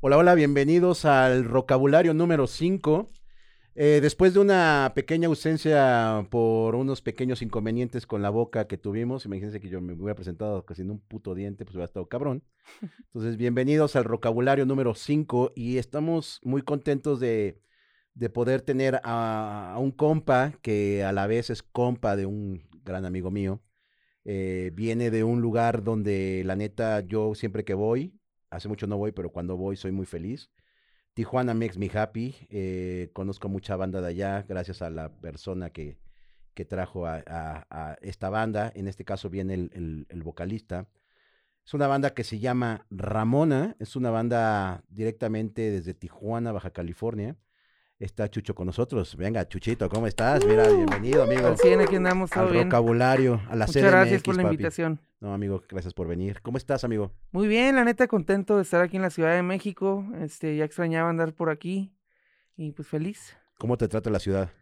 Hola, 0.00 0.16
hola, 0.16 0.36
bienvenidos 0.36 1.04
al 1.04 1.48
vocabulario 1.48 2.14
número 2.14 2.46
5. 2.46 3.10
Eh, 3.74 3.98
después 4.00 4.32
de 4.32 4.38
una 4.38 4.92
pequeña 4.94 5.26
ausencia 5.26 6.24
por 6.30 6.76
unos 6.76 7.02
pequeños 7.02 7.42
inconvenientes 7.42 8.06
con 8.06 8.22
la 8.22 8.30
boca 8.30 8.68
que 8.68 8.78
tuvimos, 8.78 9.24
imagínense 9.24 9.58
que 9.58 9.68
yo 9.68 9.80
me 9.80 9.94
hubiera 9.94 10.14
presentado 10.14 10.64
casi 10.64 10.82
en 10.82 10.92
un 10.92 11.00
puto 11.00 11.34
diente, 11.34 11.64
pues 11.64 11.74
hubiera 11.74 11.86
estado 11.86 12.08
cabrón. 12.08 12.44
Entonces, 13.06 13.36
bienvenidos 13.36 13.96
al 13.96 14.04
vocabulario 14.04 14.66
número 14.66 14.94
5 14.94 15.52
y 15.56 15.78
estamos 15.78 16.40
muy 16.44 16.62
contentos 16.62 17.18
de, 17.18 17.60
de 18.14 18.30
poder 18.30 18.62
tener 18.62 19.00
a, 19.02 19.72
a 19.74 19.78
un 19.80 19.90
compa 19.90 20.52
que 20.62 21.02
a 21.02 21.10
la 21.12 21.26
vez 21.26 21.50
es 21.50 21.64
compa 21.64 22.14
de 22.14 22.26
un 22.26 22.68
gran 22.84 23.04
amigo 23.04 23.32
mío. 23.32 23.60
Eh, 24.24 24.70
viene 24.74 25.10
de 25.10 25.24
un 25.24 25.40
lugar 25.40 25.82
donde 25.82 26.42
la 26.44 26.54
neta 26.54 27.00
yo 27.00 27.34
siempre 27.34 27.64
que 27.64 27.74
voy, 27.74 28.17
hace 28.50 28.68
mucho 28.68 28.86
no 28.86 28.96
voy, 28.96 29.12
pero 29.12 29.30
cuando 29.30 29.56
voy 29.56 29.76
soy 29.76 29.92
muy 29.92 30.06
feliz. 30.06 30.50
Tijuana 31.14 31.54
makes 31.54 31.78
me 31.78 31.90
happy. 31.92 32.34
eh, 32.50 33.10
conozco 33.12 33.48
mucha 33.48 33.76
banda 33.76 34.00
de 34.00 34.08
allá 34.08 34.44
gracias 34.48 34.82
a 34.82 34.90
la 34.90 35.08
persona 35.20 35.70
que, 35.70 35.98
que 36.54 36.64
trajo 36.64 37.06
a, 37.06 37.98
esta 38.02 38.30
banda. 38.30 38.70
En 38.74 38.86
este 38.88 39.04
caso 39.04 39.28
viene 39.30 39.54
el, 39.54 39.70
el- 39.74 40.06
el 40.10 40.22
vocalista. 40.22 40.88
Es 41.66 41.74
una 41.74 41.86
banda 41.86 42.14
que 42.14 42.24
se 42.24 42.38
llama 42.38 42.86
Ramona. 42.90 43.76
Es 43.80 43.96
una 43.96 44.10
banda 44.10 44.84
directamente 44.88 45.70
desde 45.70 45.92
Tijuana, 45.94 46.52
Baja 46.52 46.70
California. 46.70 47.36
Está 47.98 48.30
Chucho 48.30 48.54
con 48.54 48.66
nosotros. 48.66 49.16
Venga, 49.16 49.46
Chuchito, 49.48 49.88
¿cómo 49.88 50.06
estás? 50.06 50.44
Mira, 50.46 50.68
bienvenido, 50.68 51.24
amigo. 51.24 51.48
Al 51.48 51.58
100 51.58 51.80
aquí 51.80 51.96
andamos, 51.96 52.30
todo 52.30 52.44
Al 52.44 52.52
bien. 52.52 52.68
vocabulario, 52.68 53.40
a 53.50 53.56
la 53.56 53.66
Muchas 53.66 53.82
gracias 53.82 54.22
por 54.22 54.36
la 54.36 54.44
papi. 54.44 54.54
invitación. 54.54 55.00
No, 55.18 55.34
amigo, 55.34 55.64
gracias 55.68 55.94
por 55.94 56.06
venir. 56.06 56.40
¿Cómo 56.42 56.58
estás, 56.58 56.84
amigo? 56.84 57.10
Muy 57.32 57.48
bien, 57.48 57.74
la 57.74 57.82
neta 57.82 58.06
contento 58.06 58.54
de 58.54 58.62
estar 58.62 58.80
aquí 58.82 58.94
en 58.96 59.02
la 59.02 59.10
Ciudad 59.10 59.34
de 59.34 59.42
México. 59.42 60.06
Este, 60.20 60.56
ya 60.56 60.64
extrañaba 60.64 61.10
andar 61.10 61.32
por 61.34 61.50
aquí 61.50 61.92
y 62.56 62.70
pues 62.70 62.86
feliz. 62.86 63.36
¿Cómo 63.58 63.76
te 63.76 63.88
trata 63.88 64.10
la 64.10 64.20
ciudad? 64.20 64.52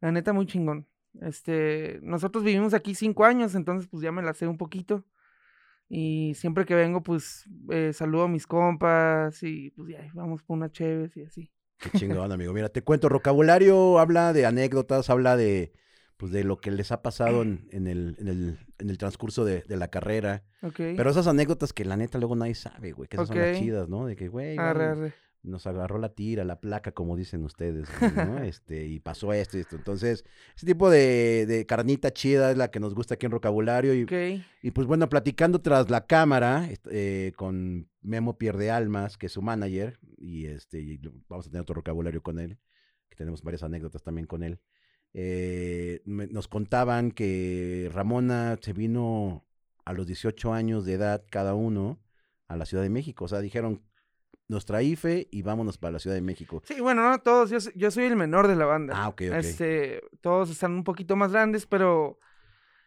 La 0.00 0.10
neta 0.10 0.32
muy 0.32 0.46
chingón. 0.46 0.86
Este, 1.20 1.98
nosotros 2.02 2.42
vivimos 2.42 2.72
aquí 2.72 2.94
cinco 2.94 3.26
años, 3.26 3.54
entonces 3.54 3.86
pues 3.86 4.02
ya 4.02 4.12
me 4.12 4.22
la 4.22 4.32
sé 4.32 4.46
un 4.46 4.56
poquito. 4.56 5.04
Y 5.90 6.32
siempre 6.36 6.64
que 6.64 6.74
vengo, 6.74 7.02
pues 7.02 7.44
eh, 7.70 7.92
saludo 7.92 8.22
a 8.24 8.28
mis 8.28 8.46
compas 8.46 9.42
y 9.42 9.72
pues 9.72 9.90
ya 9.90 10.10
vamos 10.14 10.42
por 10.42 10.56
una 10.56 10.70
chévere 10.72 11.12
y 11.16 11.24
así. 11.24 11.50
Qué 11.78 11.90
chingón, 11.98 12.32
amigo. 12.32 12.52
Mira, 12.52 12.68
te 12.68 12.82
cuento, 12.82 13.08
vocabulario 13.08 13.98
habla 13.98 14.32
de 14.32 14.46
anécdotas, 14.46 15.10
habla 15.10 15.36
de 15.36 15.72
pues 16.16 16.32
de 16.32 16.42
lo 16.42 16.60
que 16.60 16.72
les 16.72 16.90
ha 16.90 17.00
pasado 17.00 17.42
en, 17.42 17.68
en 17.70 17.86
el, 17.86 18.16
en, 18.18 18.26
el, 18.26 18.58
en 18.78 18.90
el 18.90 18.98
transcurso 18.98 19.44
de, 19.44 19.62
de 19.62 19.76
la 19.76 19.86
carrera. 19.88 20.42
Ok. 20.62 20.74
Pero 20.96 21.10
esas 21.10 21.28
anécdotas 21.28 21.72
que 21.72 21.84
la 21.84 21.96
neta 21.96 22.18
luego 22.18 22.34
nadie 22.34 22.56
sabe, 22.56 22.90
güey, 22.90 23.08
que 23.08 23.16
esas 23.16 23.28
son 23.28 23.38
las 23.38 23.56
chidas, 23.56 23.88
¿no? 23.88 24.04
De 24.04 24.16
que, 24.16 24.26
güey, 24.26 24.58
Arre, 24.58 24.84
arre. 24.86 25.14
Nos 25.42 25.66
agarró 25.66 25.98
la 25.98 26.10
tira, 26.14 26.44
la 26.44 26.60
placa, 26.60 26.92
como 26.92 27.16
dicen 27.16 27.44
ustedes, 27.44 27.88
¿no? 28.00 28.38
Este, 28.44 28.86
y 28.86 29.00
pasó 29.00 29.32
esto 29.32 29.56
y 29.56 29.60
esto. 29.60 29.76
Entonces, 29.76 30.24
ese 30.56 30.66
tipo 30.66 30.90
de, 30.90 31.46
de 31.46 31.64
carnita 31.66 32.10
chida 32.12 32.50
es 32.50 32.56
la 32.56 32.70
que 32.70 32.80
nos 32.80 32.94
gusta 32.94 33.14
aquí 33.14 33.26
en 33.26 33.32
vocabulario. 33.32 33.94
Y, 33.94 34.04
y 34.62 34.70
pues 34.72 34.86
bueno, 34.86 35.08
platicando 35.08 35.60
tras 35.60 35.88
la 35.90 36.06
cámara 36.06 36.68
eh, 36.90 37.32
con 37.36 37.88
Memo 38.02 38.36
Pierde 38.38 38.70
Almas, 38.70 39.16
que 39.16 39.26
es 39.26 39.32
su 39.32 39.42
manager, 39.42 39.98
y 40.16 40.46
este 40.46 40.80
y 40.80 40.98
vamos 41.28 41.46
a 41.46 41.50
tener 41.50 41.62
otro 41.62 41.76
vocabulario 41.76 42.22
con 42.22 42.38
él, 42.38 42.58
que 43.08 43.16
tenemos 43.16 43.42
varias 43.42 43.62
anécdotas 43.62 44.02
también 44.02 44.26
con 44.26 44.42
él. 44.42 44.60
eh, 45.14 46.02
me- 46.04 46.26
nos 46.26 46.48
contaban 46.48 47.10
que 47.12 47.90
Ramona 47.92 48.58
se 48.60 48.72
vino 48.72 49.46
a 49.84 49.92
los 49.94 50.06
18 50.06 50.52
años 50.52 50.84
de 50.84 50.94
edad 50.94 51.24
cada 51.30 51.54
uno 51.54 51.98
a 52.46 52.56
la 52.56 52.66
Ciudad 52.66 52.82
de 52.82 52.90
México. 52.90 53.24
O 53.24 53.28
sea, 53.28 53.40
dijeron 53.40 53.82
nuestra 54.48 54.82
IFE 54.82 55.28
y 55.30 55.42
vámonos 55.42 55.78
para 55.78 55.92
la 55.92 55.98
Ciudad 55.98 56.16
de 56.16 56.22
México. 56.22 56.62
Sí, 56.64 56.80
bueno, 56.80 57.08
no 57.08 57.18
todos, 57.20 57.50
yo, 57.50 57.58
yo 57.74 57.90
soy 57.90 58.04
el 58.04 58.16
menor 58.16 58.48
de 58.48 58.56
la 58.56 58.64
banda. 58.64 58.94
Ah, 58.96 59.08
ok, 59.08 59.22
ok. 59.28 59.34
Este, 59.36 60.02
todos 60.20 60.50
están 60.50 60.72
un 60.72 60.84
poquito 60.84 61.16
más 61.16 61.32
grandes, 61.32 61.66
pero 61.66 62.18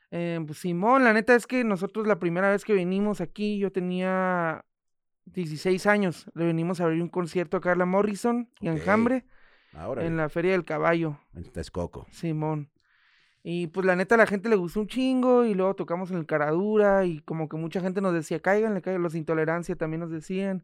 eh, 0.10 0.40
pues 0.46 0.60
Simón, 0.60 1.04
la 1.04 1.14
neta 1.14 1.36
es 1.36 1.48
que 1.48 1.64
nosotros 1.64 2.08
la 2.08 2.20
primera 2.20 2.50
vez 2.50 2.66
que 2.66 2.74
vinimos 2.74 3.22
aquí, 3.22 3.60
yo 3.60 3.72
tenía 3.72 4.66
16 5.26 5.86
años. 5.86 6.30
Le 6.34 6.46
venimos 6.46 6.82
a 6.82 6.86
abrir 6.86 7.02
un 7.02 7.10
concierto 7.10 7.58
a 7.58 7.62
Carla 7.62 7.86
Morrison 7.86 8.50
y 8.60 8.68
a 8.68 8.72
Ok. 8.72 8.78
Enjambre 8.80 9.26
Ahora, 9.74 10.06
en 10.06 10.18
la 10.18 10.30
Feria 10.30 10.52
del 10.52 10.66
Caballo, 10.66 11.20
en 11.34 11.44
Texcoco. 11.44 12.08
Simón. 12.12 12.70
Y 13.44 13.68
pues 13.68 13.86
la 13.86 13.96
neta 13.96 14.16
a 14.16 14.18
la 14.20 14.28
gente 14.28 14.50
le 14.50 14.56
gustó 14.56 14.82
un 14.82 14.88
chingo 14.88 15.46
y 15.46 15.56
luego 15.56 15.76
tocamos 15.76 16.12
en 16.12 16.18
el 16.18 16.28
Caradura 16.28 17.06
y 17.06 17.22
como 17.22 17.50
que 17.50 17.58
mucha 17.58 17.82
gente 17.82 18.00
nos 18.00 18.14
decía, 18.14 18.40
cáiganle, 18.40 18.82
cáiganle, 18.82 19.04
los 19.04 19.16
Intolerancia 19.16 19.76
también 19.76 20.02
nos 20.02 20.12
decían. 20.12 20.64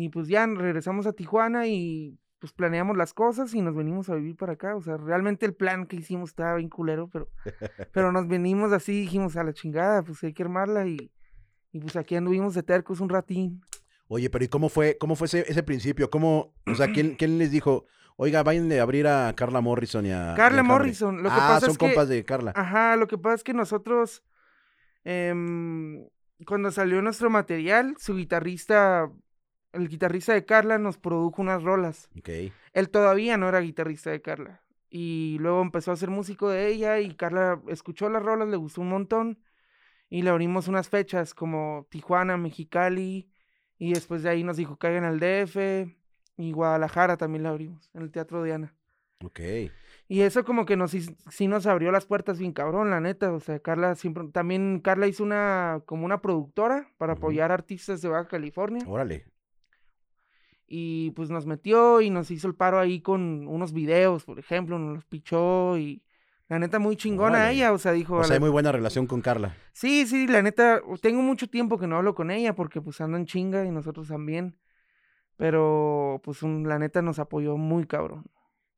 Y 0.00 0.10
pues 0.10 0.28
ya 0.28 0.46
regresamos 0.46 1.08
a 1.08 1.12
Tijuana 1.12 1.66
y 1.66 2.20
pues 2.38 2.52
planeamos 2.52 2.96
las 2.96 3.12
cosas 3.12 3.52
y 3.52 3.62
nos 3.62 3.74
venimos 3.74 4.08
a 4.08 4.14
vivir 4.14 4.36
para 4.36 4.52
acá. 4.52 4.76
O 4.76 4.80
sea, 4.80 4.96
realmente 4.96 5.44
el 5.44 5.54
plan 5.54 5.86
que 5.86 5.96
hicimos 5.96 6.30
estaba 6.30 6.54
bien 6.54 6.68
culero, 6.68 7.08
pero, 7.08 7.28
pero 7.92 8.12
nos 8.12 8.28
venimos 8.28 8.70
así, 8.70 8.92
dijimos 8.92 9.36
a 9.36 9.42
la 9.42 9.52
chingada, 9.52 10.04
pues 10.04 10.22
hay 10.22 10.32
que 10.32 10.44
armarla 10.44 10.86
y, 10.86 11.10
y 11.72 11.80
pues 11.80 11.96
aquí 11.96 12.14
anduvimos 12.14 12.54
de 12.54 12.62
tercos 12.62 13.00
un 13.00 13.08
ratín. 13.08 13.60
Oye, 14.06 14.30
pero 14.30 14.44
¿y 14.44 14.48
cómo 14.48 14.68
fue, 14.68 14.96
cómo 14.98 15.16
fue 15.16 15.26
ese, 15.26 15.44
ese 15.50 15.64
principio? 15.64 16.10
¿Cómo, 16.10 16.54
o 16.64 16.74
sea, 16.76 16.92
¿quién, 16.92 17.16
quién 17.16 17.36
les 17.36 17.50
dijo, 17.50 17.86
oiga, 18.14 18.44
vayan 18.44 18.70
a 18.70 18.80
abrir 18.80 19.08
a 19.08 19.34
Carla 19.34 19.60
Morrison 19.60 20.06
y 20.06 20.12
a... 20.12 20.12
y 20.12 20.30
a 20.30 20.34
Carla 20.36 20.60
Enjambre"? 20.60 20.78
Morrison, 20.78 21.16
lo 21.24 21.28
que 21.28 21.34
ah, 21.34 21.48
pasa 21.48 21.60
son 21.62 21.70
es 21.70 21.78
que- 21.78 21.86
compas 21.86 22.08
de 22.08 22.24
Carla. 22.24 22.52
Ajá, 22.54 22.94
lo 22.94 23.08
que 23.08 23.18
pasa 23.18 23.34
es 23.34 23.42
que 23.42 23.52
nosotros, 23.52 24.22
em, 25.02 26.06
cuando 26.46 26.70
salió 26.70 27.02
nuestro 27.02 27.30
material, 27.30 27.96
su 27.98 28.14
guitarrista, 28.14 29.10
el 29.72 29.88
guitarrista 29.88 30.32
de 30.32 30.44
Carla 30.44 30.78
nos 30.78 30.98
produjo 30.98 31.42
unas 31.42 31.62
rolas. 31.62 32.08
Ok. 32.18 32.52
Él 32.72 32.90
todavía 32.90 33.36
no 33.36 33.48
era 33.48 33.60
guitarrista 33.60 34.10
de 34.10 34.22
Carla. 34.22 34.62
Y 34.90 35.36
luego 35.40 35.60
empezó 35.60 35.92
a 35.92 35.96
ser 35.96 36.10
músico 36.10 36.48
de 36.48 36.68
ella 36.68 37.00
y 37.00 37.14
Carla 37.14 37.60
escuchó 37.68 38.08
las 38.08 38.22
rolas, 38.22 38.48
le 38.48 38.56
gustó 38.56 38.80
un 38.80 38.88
montón. 38.88 39.38
Y 40.08 40.22
le 40.22 40.30
abrimos 40.30 40.68
unas 40.68 40.88
fechas 40.88 41.34
como 41.34 41.86
Tijuana, 41.90 42.36
Mexicali. 42.36 43.30
Y 43.78 43.92
después 43.92 44.22
de 44.22 44.30
ahí 44.30 44.42
nos 44.42 44.56
dijo, 44.56 44.76
caigan 44.76 45.04
al 45.04 45.20
DF. 45.20 45.56
Y 46.38 46.52
Guadalajara 46.52 47.16
también 47.16 47.42
la 47.42 47.50
abrimos, 47.50 47.90
en 47.94 48.02
el 48.02 48.10
Teatro 48.10 48.42
Diana. 48.42 48.74
Ok. 49.24 49.40
Y 50.06 50.20
eso 50.22 50.44
como 50.44 50.64
que 50.64 50.76
nos 50.76 50.92
sí 50.92 51.48
nos 51.48 51.66
abrió 51.66 51.90
las 51.90 52.06
puertas 52.06 52.38
bien 52.38 52.52
cabrón, 52.52 52.90
la 52.90 53.00
neta. 53.00 53.32
O 53.32 53.40
sea, 53.40 53.58
Carla 53.58 53.94
siempre, 53.94 54.24
también 54.28 54.80
Carla 54.80 55.06
hizo 55.06 55.22
una, 55.22 55.82
como 55.84 56.06
una 56.06 56.22
productora 56.22 56.90
para 56.96 57.14
apoyar 57.14 57.52
artistas 57.52 58.00
de 58.00 58.08
Baja 58.08 58.28
California. 58.28 58.84
Órale. 58.86 59.26
Y 60.70 61.12
pues 61.12 61.30
nos 61.30 61.46
metió 61.46 62.00
y 62.02 62.10
nos 62.10 62.30
hizo 62.30 62.46
el 62.46 62.54
paro 62.54 62.78
ahí 62.78 63.00
con 63.00 63.48
unos 63.48 63.72
videos, 63.72 64.24
por 64.24 64.38
ejemplo, 64.38 64.78
nos 64.78 64.96
los 64.96 65.04
pichó 65.06 65.78
y 65.78 66.02
la 66.48 66.58
neta 66.58 66.78
muy 66.78 66.94
chingona 66.96 67.50
ella, 67.50 67.72
o 67.72 67.78
sea, 67.78 67.92
dijo... 67.92 68.16
O 68.16 68.24
sea, 68.24 68.34
hay 68.34 68.40
muy 68.40 68.50
buena 68.50 68.70
relación 68.72 69.06
con 69.06 69.20
Carla. 69.22 69.56
Sí, 69.72 70.06
sí, 70.06 70.26
la 70.26 70.42
neta, 70.42 70.80
tengo 71.00 71.22
mucho 71.22 71.48
tiempo 71.48 71.78
que 71.78 71.86
no 71.86 71.96
hablo 71.96 72.14
con 72.14 72.30
ella 72.30 72.54
porque 72.54 72.80
pues 72.82 73.00
andan 73.00 73.24
chinga 73.26 73.64
y 73.64 73.70
nosotros 73.70 74.08
también. 74.08 74.58
Pero 75.36 76.20
pues 76.24 76.42
un- 76.42 76.68
la 76.68 76.78
neta 76.78 77.00
nos 77.02 77.18
apoyó 77.18 77.56
muy 77.56 77.86
cabrón. 77.86 78.24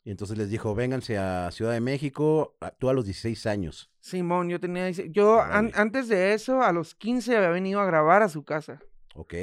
Y 0.05 0.11
entonces 0.11 0.37
les 0.39 0.49
dijo, 0.51 0.75
vénganse 0.75 1.19
a 1.19 1.51
Ciudad 1.53 1.73
de 1.73 1.81
México, 1.81 2.57
tú 2.79 2.89
a 2.89 2.93
los 2.95 3.05
16 3.05 3.47
años. 3.47 3.91
Simón, 4.01 4.49
yo 4.49 4.59
tenía... 4.61 4.91
Yo 4.91 5.41
an- 5.41 5.67
Órale. 5.67 5.73
antes 5.75 6.09
de 6.09 6.35
eso, 6.35 6.63
a 6.63 6.73
los 6.73 6.95
15 6.95 7.37
había 7.37 7.51
venido 7.51 7.81
a 7.81 7.85
grabar 7.85 8.23
a 8.23 8.29
su 8.29 8.45
casa. 8.45 8.81
Ok. 9.15 9.35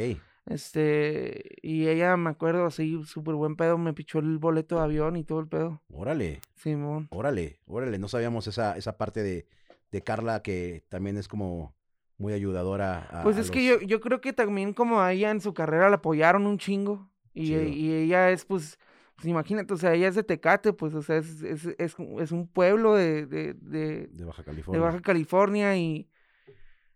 Este, 0.48 1.58
y 1.62 1.88
ella, 1.88 2.16
me 2.18 2.30
acuerdo, 2.30 2.66
así, 2.66 3.02
súper 3.06 3.36
buen 3.36 3.56
pedo, 3.56 3.78
me 3.78 3.94
pichó 3.94 4.20
el 4.20 4.38
boleto 4.38 4.78
de 4.78 4.82
avión 4.84 5.16
y 5.18 5.24
todo 5.24 5.40
el 5.42 5.48
pedo. 5.48 5.82
Órale. 5.92 6.40
Simón. 6.56 7.08
Órale. 7.12 7.60
Órale. 7.66 8.00
No 8.00 8.08
sabíamos 8.08 8.48
esa, 8.48 8.78
esa 8.78 8.98
parte 8.98 9.24
de, 9.24 9.46
de 9.92 10.02
Carla 10.02 10.42
que 10.42 10.86
también 10.90 11.18
es 11.18 11.28
como 11.28 11.76
muy 12.18 12.34
ayudadora. 12.34 13.08
a- 13.12 13.24
Pues 13.24 13.38
a 13.38 13.42
es 13.42 13.52
que 13.52 13.64
yo, 13.66 13.80
yo 13.82 14.00
creo 14.00 14.22
que 14.22 14.32
también 14.34 14.74
como 14.74 15.02
a 15.02 15.12
ella 15.12 15.32
en 15.32 15.42
su 15.42 15.54
carrera 15.54 15.90
la 15.90 15.98
apoyaron 15.98 16.48
un 16.48 16.58
chingo. 16.58 17.10
Y, 17.34 17.48
Chido. 17.48 17.64
y 17.64 17.94
ella 17.94 18.32
es, 18.32 18.46
pues, 18.46 18.80
pues 19.16 19.28
imagínate, 19.28 19.74
o 19.74 19.78
sea, 19.78 19.94
ella 19.94 20.08
es 20.08 20.16
de 20.16 20.24
Tecate, 20.24 20.74
pues, 20.74 20.94
o 20.96 21.04
sea, 21.04 21.18
es, 21.18 21.44
es, 21.44 21.66
es, 21.78 21.96
es 22.20 22.32
un 22.32 22.48
pueblo 22.48 22.96
de, 22.96 23.28
de, 23.28 23.54
de, 23.54 24.08
De 24.08 24.26
Baja 24.26 24.42
de 24.42 24.46
California. 24.46 24.82
Baja 24.82 25.02
California 25.02 25.78
y 25.78 26.10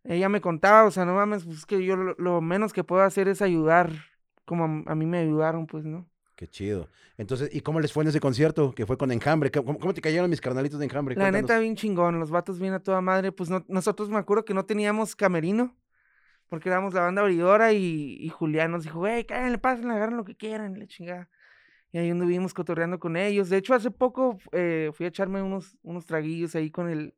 ella 0.04 0.30
me 0.30 0.42
contaba, 0.42 0.86
o 0.86 0.92
sea, 0.92 1.06
no 1.06 1.14
mames, 1.16 1.44
pues 1.46 1.60
es 1.60 1.66
que 1.66 1.84
yo 1.86 1.96
lo, 1.96 2.16
lo 2.18 2.42
menos 2.42 2.74
que 2.74 2.84
puedo 2.84 3.02
hacer 3.04 3.28
es 3.28 3.42
ayudar 3.42 3.90
como 4.46 4.66
a, 4.88 4.92
a 4.92 4.96
mí 4.96 5.06
me 5.06 5.20
ayudaron, 5.20 5.68
pues, 5.68 5.86
¿no? 5.86 6.08
Qué 6.36 6.48
chido. 6.48 6.90
Entonces, 7.18 7.54
¿y 7.54 7.62
cómo 7.62 7.80
les 7.80 7.94
fue 7.94 8.04
en 8.04 8.10
ese 8.10 8.20
concierto? 8.20 8.72
Que 8.74 8.88
fue 8.88 8.98
con 8.98 9.12
Enjambre. 9.12 9.52
¿Cómo, 9.52 9.78
cómo 9.78 9.94
te 9.94 10.02
cayeron 10.02 10.28
mis 10.30 10.42
carnalitos 10.42 10.80
de 10.80 10.86
Enjambre? 10.86 11.14
La 11.16 11.26
Cuéntanos. 11.26 11.42
neta, 11.50 11.60
bien 11.60 11.76
chingón, 11.76 12.20
los 12.20 12.32
vatos 12.32 12.60
bien 12.60 12.74
a 12.74 12.80
toda 12.80 13.00
madre. 13.00 13.32
Pues 13.32 13.50
no- 13.52 13.64
nosotros 13.68 14.10
me 14.10 14.18
acuerdo 14.18 14.44
que 14.44 14.56
no 14.56 14.66
teníamos 14.66 15.16
camerino, 15.16 15.78
porque 16.50 16.70
éramos 16.70 16.96
la 16.96 17.02
banda 17.02 17.22
abridora 17.22 17.74
y, 17.74 18.18
y 18.20 18.30
Julián 18.30 18.72
nos 18.72 18.84
dijo, 18.84 18.98
güey, 19.00 19.24
cáiganle, 19.26 19.60
pásenle, 19.60 19.94
agarren 19.94 20.18
lo 20.18 20.26
que 20.26 20.36
quieran, 20.36 20.76
y 20.76 20.80
la 20.80 20.88
chingada. 20.88 21.30
Y 21.92 22.00
ahí 22.00 22.10
anduvimos 22.10 22.54
cotorreando 22.56 23.00
con 23.00 23.18
ellos. 23.18 23.50
De 23.50 23.58
hecho, 23.58 23.76
hace 23.76 23.92
poco 23.92 24.40
eh, 24.52 24.90
fui 24.94 25.06
a 25.06 25.10
echarme 25.10 25.44
unos, 25.44 25.78
unos 25.84 26.08
traguillos 26.08 26.56
ahí 26.56 26.72
con 26.72 26.90
el, 26.90 27.14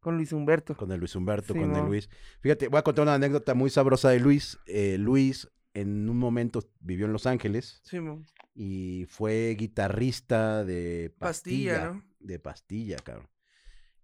con 0.00 0.16
Luis 0.16 0.32
Humberto. 0.32 0.76
Con 0.76 0.90
el 0.90 0.98
Luis 0.98 1.14
Humberto, 1.14 1.54
con 1.54 1.76
el. 1.76 1.84
Luis. 1.84 2.08
Fíjate, 2.40 2.68
voy 2.68 2.78
a 2.78 2.82
contar 2.82 3.02
una 3.02 3.14
anécdota 3.14 3.54
muy 3.54 3.70
sabrosa 3.70 4.10
de 4.10 4.18
Luis. 4.18 4.58
Eh, 4.66 4.96
Luis 4.98 5.48
en 5.74 6.08
un 6.08 6.18
momento 6.18 6.60
vivió 6.80 7.06
en 7.06 7.12
Los 7.12 7.26
Ángeles 7.26 7.80
Simón. 7.84 8.26
y 8.54 9.06
fue 9.08 9.54
guitarrista 9.56 10.64
de 10.64 11.14
Pastilla, 11.16 11.72
Pastilla. 11.72 11.92
¿no? 11.92 12.04
De 12.18 12.38
Pastilla, 12.38 12.96
cabrón. 12.96 13.28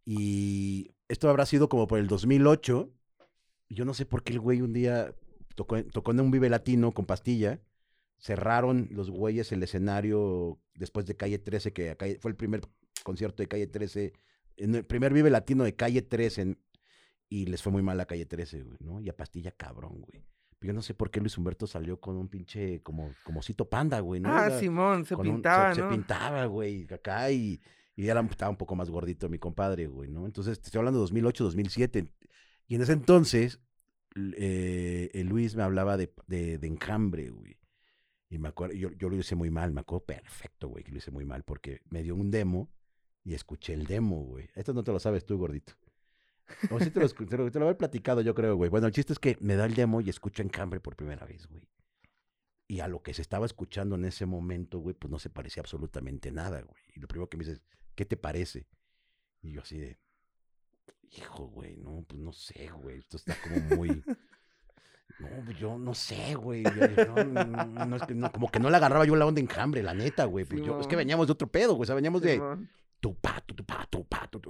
Y 0.05 0.93
esto 1.09 1.29
habrá 1.29 1.47
sido 1.47 1.69
como 1.69 1.89
por 1.89 1.99
el 1.99 2.07
2008. 2.07 2.93
Y 3.69 3.75
yo 3.75 3.85
no 3.85 3.95
sé 3.95 4.07
por 4.07 4.23
qué 4.23 4.33
el 4.33 4.41
güey 4.41 4.63
un 4.63 4.73
día 4.73 5.15
tocó, 5.57 5.83
tocó 5.85 6.13
en 6.13 6.21
un 6.21 6.31
Vive 6.31 6.49
Latino 6.49 6.93
con 6.93 7.07
Pastilla. 7.07 7.61
Cerraron 8.19 8.89
los 8.93 9.11
güeyes 9.11 9.51
el 9.51 9.63
escenario 9.63 10.61
después 10.75 11.07
de 11.07 11.17
Calle 11.17 11.39
13, 11.39 11.73
que 11.73 12.19
fue 12.21 12.31
el 12.31 12.37
primer 12.37 12.63
concierto 13.03 13.43
de 13.43 13.49
Calle 13.49 13.67
13, 13.67 14.13
en 14.56 14.75
el 14.75 14.85
primer 14.85 15.12
Vive 15.12 15.31
Latino 15.31 15.64
de 15.64 15.75
Calle 15.76 16.03
13, 16.03 16.43
en- 16.43 16.58
y 17.29 17.47
les 17.47 17.62
fue 17.62 17.73
muy 17.73 17.82
mal 17.82 17.99
a 18.00 18.06
Calle 18.06 18.26
13, 18.26 18.62
güey, 18.62 18.79
¿no? 18.81 19.00
Y 19.00 19.08
a 19.08 19.17
Pastilla, 19.17 19.50
cabrón, 19.50 20.00
güey. 20.03 20.25
Yo 20.62 20.73
no 20.73 20.81
sé 20.82 20.94
por 20.94 21.11
qué 21.11 21.20
Luis 21.20 21.37
Humberto 21.37 21.67
salió 21.67 22.00
con 22.00 22.17
un 22.17 22.29
pinche, 22.29 22.82
como, 22.82 23.12
como 23.25 23.43
Cito 23.43 23.69
Panda, 23.69 24.00
güey, 24.00 24.20
¿no? 24.20 24.31
Ah, 24.35 24.47
Era- 24.47 24.58
Simón, 24.61 25.05
se 25.05 25.14
con 25.14 25.26
un- 25.29 25.35
pintaba, 25.37 25.75
se, 25.75 25.81
¿no? 25.82 25.88
pintaba, 25.91 26.47
güey, 26.47 26.87
acá 26.93 27.31
y, 27.31 27.61
y 27.94 28.08
era, 28.08 28.20
estaba 28.23 28.50
un 28.50 28.56
poco 28.56 28.75
más 28.75 28.88
gordito 28.91 29.29
mi 29.29 29.38
compadre, 29.38 29.87
güey, 29.87 30.08
¿no? 30.11 30.25
Entonces, 30.26 30.61
te 30.61 30.67
estoy 30.69 30.79
hablando 30.79 30.99
de 30.99 31.02
2008, 31.02 31.44
2007. 31.44 32.12
Y 32.69 32.75
en 32.76 32.82
ese 32.82 32.93
entonces, 32.93 33.61
eh, 34.37 35.11
el 35.14 35.26
Luis 35.29 35.55
me 35.56 35.62
hablaba 35.62 35.97
de, 35.97 36.12
de, 36.26 36.59
de 36.59 36.67
enjambre, 36.67 37.31
güey. 37.31 37.59
Y 38.29 38.38
me 38.38 38.49
acuerdo, 38.49 38.75
yo, 38.75 38.91
yo 38.93 39.09
lo 39.09 39.17
hice 39.17 39.37
muy 39.37 39.50
mal, 39.50 39.73
me 39.73 39.81
acuerdo 39.81 40.05
perfecto, 40.06 40.69
güey, 40.69 40.82
que 40.85 40.91
lo 40.93 40.99
hice 40.99 41.11
muy 41.11 41.25
mal, 41.25 41.43
porque 41.44 41.82
me 41.91 42.02
dio 42.02 42.14
un 42.17 42.31
demo 42.31 42.70
y 43.26 43.34
escuché 43.34 43.75
el 43.75 43.87
demo, 43.87 44.20
güey. 44.20 44.49
Esto 44.55 44.73
no 44.73 44.84
te 44.84 44.93
lo 44.93 45.00
sabes 45.00 45.26
tú, 45.26 45.37
gordito. 45.37 45.73
O 46.70 46.78
sí 46.78 46.90
te 46.93 47.00
lo, 47.00 47.08
te 47.08 47.37
lo, 47.37 47.50
te 47.50 47.58
lo 47.58 47.67
había 47.67 47.76
platicado, 47.76 48.20
yo 48.20 48.37
creo, 48.37 48.55
güey. 48.55 48.70
Bueno, 48.70 48.87
el 48.87 48.93
chiste 48.93 49.12
es 49.12 49.19
que 49.19 49.37
me 49.40 49.56
da 49.56 49.67
el 49.67 49.75
demo 49.75 50.00
y 50.00 50.08
escucho 50.08 50.44
enjambre 50.44 50.78
por 50.78 50.94
primera 50.94 51.26
vez, 51.26 51.49
güey. 51.49 51.69
Y 52.69 52.78
a 52.78 52.87
lo 52.87 53.02
que 53.02 53.12
se 53.14 53.23
estaba 53.23 53.44
escuchando 53.44 53.96
en 53.96 54.05
ese 54.05 54.26
momento, 54.26 54.78
güey, 54.78 54.94
pues 54.94 55.11
no 55.11 55.19
se 55.19 55.28
parecía 55.28 55.61
absolutamente 55.61 56.31
nada, 56.31 56.61
güey. 56.62 56.81
Y 56.94 57.00
lo 57.00 57.08
primero 57.08 57.28
que 57.28 57.37
me 57.37 57.44
dices, 57.44 57.61
¿qué 57.96 58.05
te 58.05 58.17
parece? 58.17 58.69
Y 59.43 59.50
yo 59.50 59.62
así 59.62 59.76
de, 59.76 59.99
hijo, 61.11 61.49
güey, 61.49 61.76
no, 61.78 62.05
pues 62.06 62.23
no 62.23 62.32
sé, 62.32 62.70
güey. 62.81 62.99
Esto 62.99 63.17
está 63.17 63.37
como 63.43 63.76
muy... 63.76 64.05
No, 65.19 65.28
pues 65.46 65.58
yo 65.58 65.78
no 65.78 65.94
sé, 65.94 66.34
güey. 66.34 66.62
No, 66.62 67.25
no, 67.25 67.44
no, 67.44 67.87
no, 67.87 67.96
es 67.96 68.02
que 68.02 68.14
no, 68.14 68.31
como 68.31 68.50
que 68.50 68.61
no 68.61 68.69
le 68.69 68.76
agarraba 68.76 69.06
yo 69.06 69.17
la 69.17 69.25
onda 69.25 69.40
enjambre, 69.40 69.82
la 69.82 69.94
neta, 69.94 70.26
güey. 70.26 70.44
Pues 70.44 70.61
yo, 70.61 70.78
es 70.78 70.87
que 70.87 70.96
veníamos 70.96 71.26
de 71.26 71.32
otro 71.32 71.49
pedo, 71.49 71.73
güey. 71.73 71.84
O 71.84 71.87
sea, 71.87 71.94
veníamos 71.94 72.20
de 72.20 72.38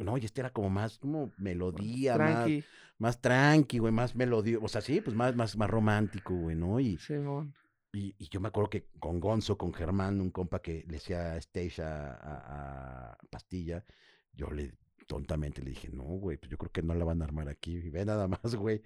No, 0.02 0.16
y 0.18 0.24
este 0.24 0.40
era 0.40 0.50
como 0.50 0.70
más, 0.70 0.98
como 0.98 1.32
melodía, 1.38 2.16
más, 2.16 2.34
Tranqui, 2.44 2.64
más 2.98 3.20
tranqui, 3.20 3.78
güey, 3.78 3.92
más 3.92 4.14
melodía. 4.14 4.58
O 4.60 4.68
sea, 4.68 4.80
sí, 4.80 5.00
pues 5.00 5.16
más, 5.16 5.34
más, 5.36 5.56
más 5.56 5.68
romántico, 5.70 6.34
güey, 6.34 6.56
¿no? 6.56 6.80
Y, 6.80 6.96
Simón. 6.98 7.54
y, 7.92 8.14
y 8.18 8.28
yo 8.28 8.40
me 8.40 8.48
acuerdo 8.48 8.70
que 8.70 8.88
con 8.98 9.20
Gonzo, 9.20 9.56
con 9.58 9.72
Germán, 9.72 10.20
un 10.20 10.30
compa 10.30 10.60
que 10.60 10.84
le 10.86 10.94
decía 10.94 11.36
stage 11.38 11.82
a, 11.82 12.12
a- 12.12 13.10
a 13.12 13.18
Pastilla, 13.30 13.84
yo 14.32 14.50
le 14.50 14.74
tontamente 15.06 15.62
le 15.62 15.70
dije, 15.70 15.88
no, 15.92 16.02
güey, 16.02 16.36
pues 16.36 16.50
yo 16.50 16.58
creo 16.58 16.72
que 16.72 16.82
no 16.82 16.94
la 16.94 17.04
van 17.04 17.22
a 17.22 17.24
armar 17.24 17.48
aquí. 17.48 17.76
Y 17.76 17.90
ve 17.90 18.04
nada 18.04 18.26
más, 18.28 18.54
güey. 18.56 18.82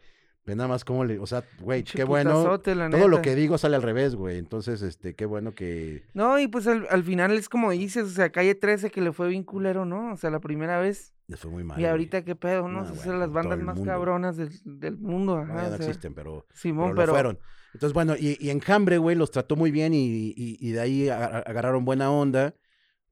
Ve 0.46 0.56
nada 0.56 0.68
más 0.68 0.84
cómo 0.84 1.04
le, 1.04 1.18
o 1.18 1.26
sea, 1.26 1.44
güey, 1.60 1.84
qué 1.84 2.02
bueno. 2.04 2.58
Todo 2.62 3.08
lo 3.08 3.20
que 3.20 3.34
digo 3.34 3.58
sale 3.58 3.76
al 3.76 3.82
revés, 3.82 4.14
güey. 4.14 4.38
Entonces, 4.38 4.80
este, 4.82 5.14
qué 5.14 5.26
bueno 5.26 5.54
que. 5.54 6.04
No, 6.14 6.38
y 6.40 6.48
pues 6.48 6.66
al, 6.66 6.86
al 6.90 7.04
final 7.04 7.32
es 7.32 7.48
como 7.48 7.70
dices, 7.70 8.04
o 8.04 8.08
sea, 8.08 8.30
calle 8.32 8.54
13 8.54 8.90
que 8.90 9.00
le 9.02 9.12
fue 9.12 9.28
bien 9.28 9.44
culero, 9.44 9.84
¿no? 9.84 10.12
O 10.12 10.16
sea, 10.16 10.30
la 10.30 10.40
primera 10.40 10.80
vez. 10.80 11.14
Les 11.26 11.38
fue 11.38 11.50
muy 11.50 11.62
mal. 11.62 11.78
y 11.78 11.82
güey. 11.82 11.90
ahorita 11.90 12.24
qué 12.24 12.34
pedo, 12.34 12.68
¿no? 12.68 12.68
No, 12.68 12.80
O 12.80 12.84
sea, 12.86 12.94
bueno, 12.94 13.10
son 13.10 13.18
las 13.20 13.30
bandas 13.32 13.58
más 13.60 13.76
mundo. 13.76 13.92
cabronas 13.92 14.36
del, 14.36 14.50
del 14.64 14.96
mundo, 14.98 15.40
ya 15.46 15.46
no 15.46 15.54
o 15.54 15.66
sea, 15.68 15.76
existen, 15.76 16.14
pero, 16.14 16.46
Simón, 16.54 16.86
pero, 16.88 16.96
pero, 16.96 17.06
lo 17.06 17.12
fueron. 17.12 17.38
Entonces, 17.74 17.94
bueno, 17.94 18.14
y, 18.18 18.36
y 18.44 18.50
Enjambre, 18.50 18.98
güey, 18.98 19.14
los 19.14 19.30
trató 19.30 19.54
muy 19.54 19.70
bien 19.70 19.94
y, 19.94 20.32
y- 20.36 20.56
y 20.58 20.72
de 20.72 20.80
ahí 20.80 21.08
aga- 21.08 21.44
agarraron 21.46 21.84
buena 21.84 22.10
onda. 22.10 22.54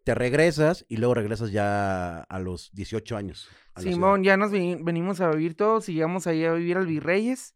Te 0.08 0.14
regresas 0.14 0.86
y 0.88 0.96
luego 0.96 1.12
regresas 1.12 1.52
ya 1.52 2.20
a 2.20 2.38
los 2.38 2.72
18 2.72 3.14
años. 3.14 3.46
Simón, 3.76 4.24
ya 4.24 4.38
nos 4.38 4.50
veni- 4.50 4.82
venimos 4.82 5.20
a 5.20 5.30
vivir 5.32 5.54
todos 5.54 5.86
y 5.90 5.92
llegamos 5.92 6.26
ahí 6.26 6.46
a 6.46 6.54
vivir 6.54 6.78
al 6.78 6.86
Virreyes. 6.86 7.54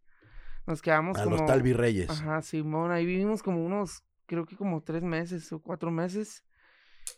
Nos 0.66 0.82
quedamos 0.82 1.16
A 1.19 1.25
como... 1.25 1.37
los 1.38 1.46
tal 1.46 1.62
Virreyes. 1.62 2.10
Ajá, 2.10 2.43
Simón, 2.43 2.90
ahí 2.90 3.06
vivimos 3.06 3.43
como 3.43 3.64
unos, 3.64 4.04
creo 4.26 4.44
que 4.44 4.54
como 4.54 4.82
tres 4.82 5.02
meses 5.02 5.50
o 5.54 5.62
cuatro 5.62 5.90
meses. 5.90 6.44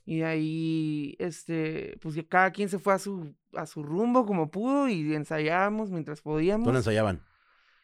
Y 0.06 0.22
ahí, 0.22 1.16
este, 1.18 1.98
pues 2.00 2.14
cada 2.28 2.52
quien 2.52 2.68
se 2.68 2.78
fue 2.78 2.92
a 2.94 3.00
su, 3.00 3.34
a 3.54 3.66
su 3.66 3.82
rumbo 3.82 4.26
como 4.26 4.52
pudo 4.52 4.88
y 4.88 5.14
ensayábamos 5.16 5.90
mientras 5.90 6.20
podíamos. 6.20 6.64
¿Dónde 6.64 6.78
ensayaban? 6.78 7.20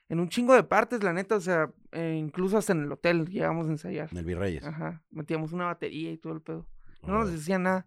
En 0.08 0.20
un 0.20 0.28
chingo 0.28 0.54
de 0.54 0.62
partes, 0.62 1.02
la 1.02 1.12
neta, 1.12 1.34
o 1.34 1.40
sea, 1.40 1.68
eh, 1.90 2.14
incluso 2.16 2.58
hasta 2.58 2.74
en 2.74 2.82
el 2.84 2.92
hotel 2.92 3.26
llegamos 3.26 3.66
a 3.66 3.70
ensayar. 3.72 4.08
En 4.12 4.18
el 4.18 4.24
Virreyes. 4.24 4.62
Ajá, 4.64 5.02
metíamos 5.10 5.52
una 5.52 5.64
batería 5.64 6.12
y 6.12 6.16
todo 6.16 6.32
el 6.34 6.42
pedo. 6.42 6.68
No 7.02 7.18
nos 7.18 7.32
decían 7.32 7.62
nada. 7.64 7.86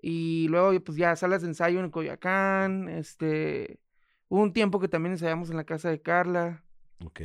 Y 0.00 0.46
luego, 0.48 0.78
pues 0.84 0.96
ya 0.98 1.16
salas 1.16 1.42
de 1.42 1.48
ensayo 1.48 1.80
en 1.80 1.90
Coyoacán, 1.90 2.88
este, 2.88 3.80
hubo 4.28 4.42
un 4.42 4.52
tiempo 4.52 4.78
que 4.78 4.88
también 4.88 5.12
ensayamos 5.12 5.50
en 5.50 5.56
la 5.56 5.64
casa 5.64 5.88
de 5.90 6.00
Carla. 6.00 6.62
Ok. 7.04 7.20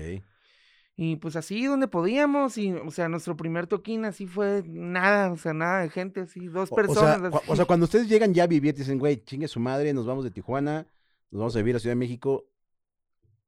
Y 0.96 1.16
pues 1.16 1.36
así 1.36 1.66
donde 1.66 1.88
podíamos, 1.88 2.58
y 2.58 2.74
o 2.74 2.92
sea, 2.92 3.08
nuestro 3.10 3.36
primer 3.36 3.66
toquín 3.66 4.06
así 4.06 4.28
fue 4.28 4.64
nada, 4.68 5.32
o 5.32 5.38
sea, 5.38 5.54
nada 5.54 5.82
de 5.82 5.90
gente, 5.90 6.22
así, 6.22 6.48
dos 6.48 6.72
O- 6.72 6.76
personas. 6.76 7.22
O 7.34 7.40
sea, 7.40 7.42
o 7.52 7.56
sea, 7.56 7.66
cuando 7.66 7.86
ustedes 7.86 8.08
llegan 8.08 8.34
ya 8.34 8.44
a 8.44 8.48
vivir, 8.48 8.76
dicen, 8.76 9.00
güey, 9.00 9.18
chingue 9.24 9.48
su 9.48 9.60
madre, 9.60 9.94
nos 9.94 10.06
vamos 10.06 10.24
de 10.24 10.32
Tijuana, 10.32 10.86
nos 11.32 11.40
vamos 11.40 11.56
a 11.56 11.60
vivir 11.60 11.76
a 11.76 11.80
Ciudad 11.80 11.94
de 11.94 12.00
México. 12.00 12.46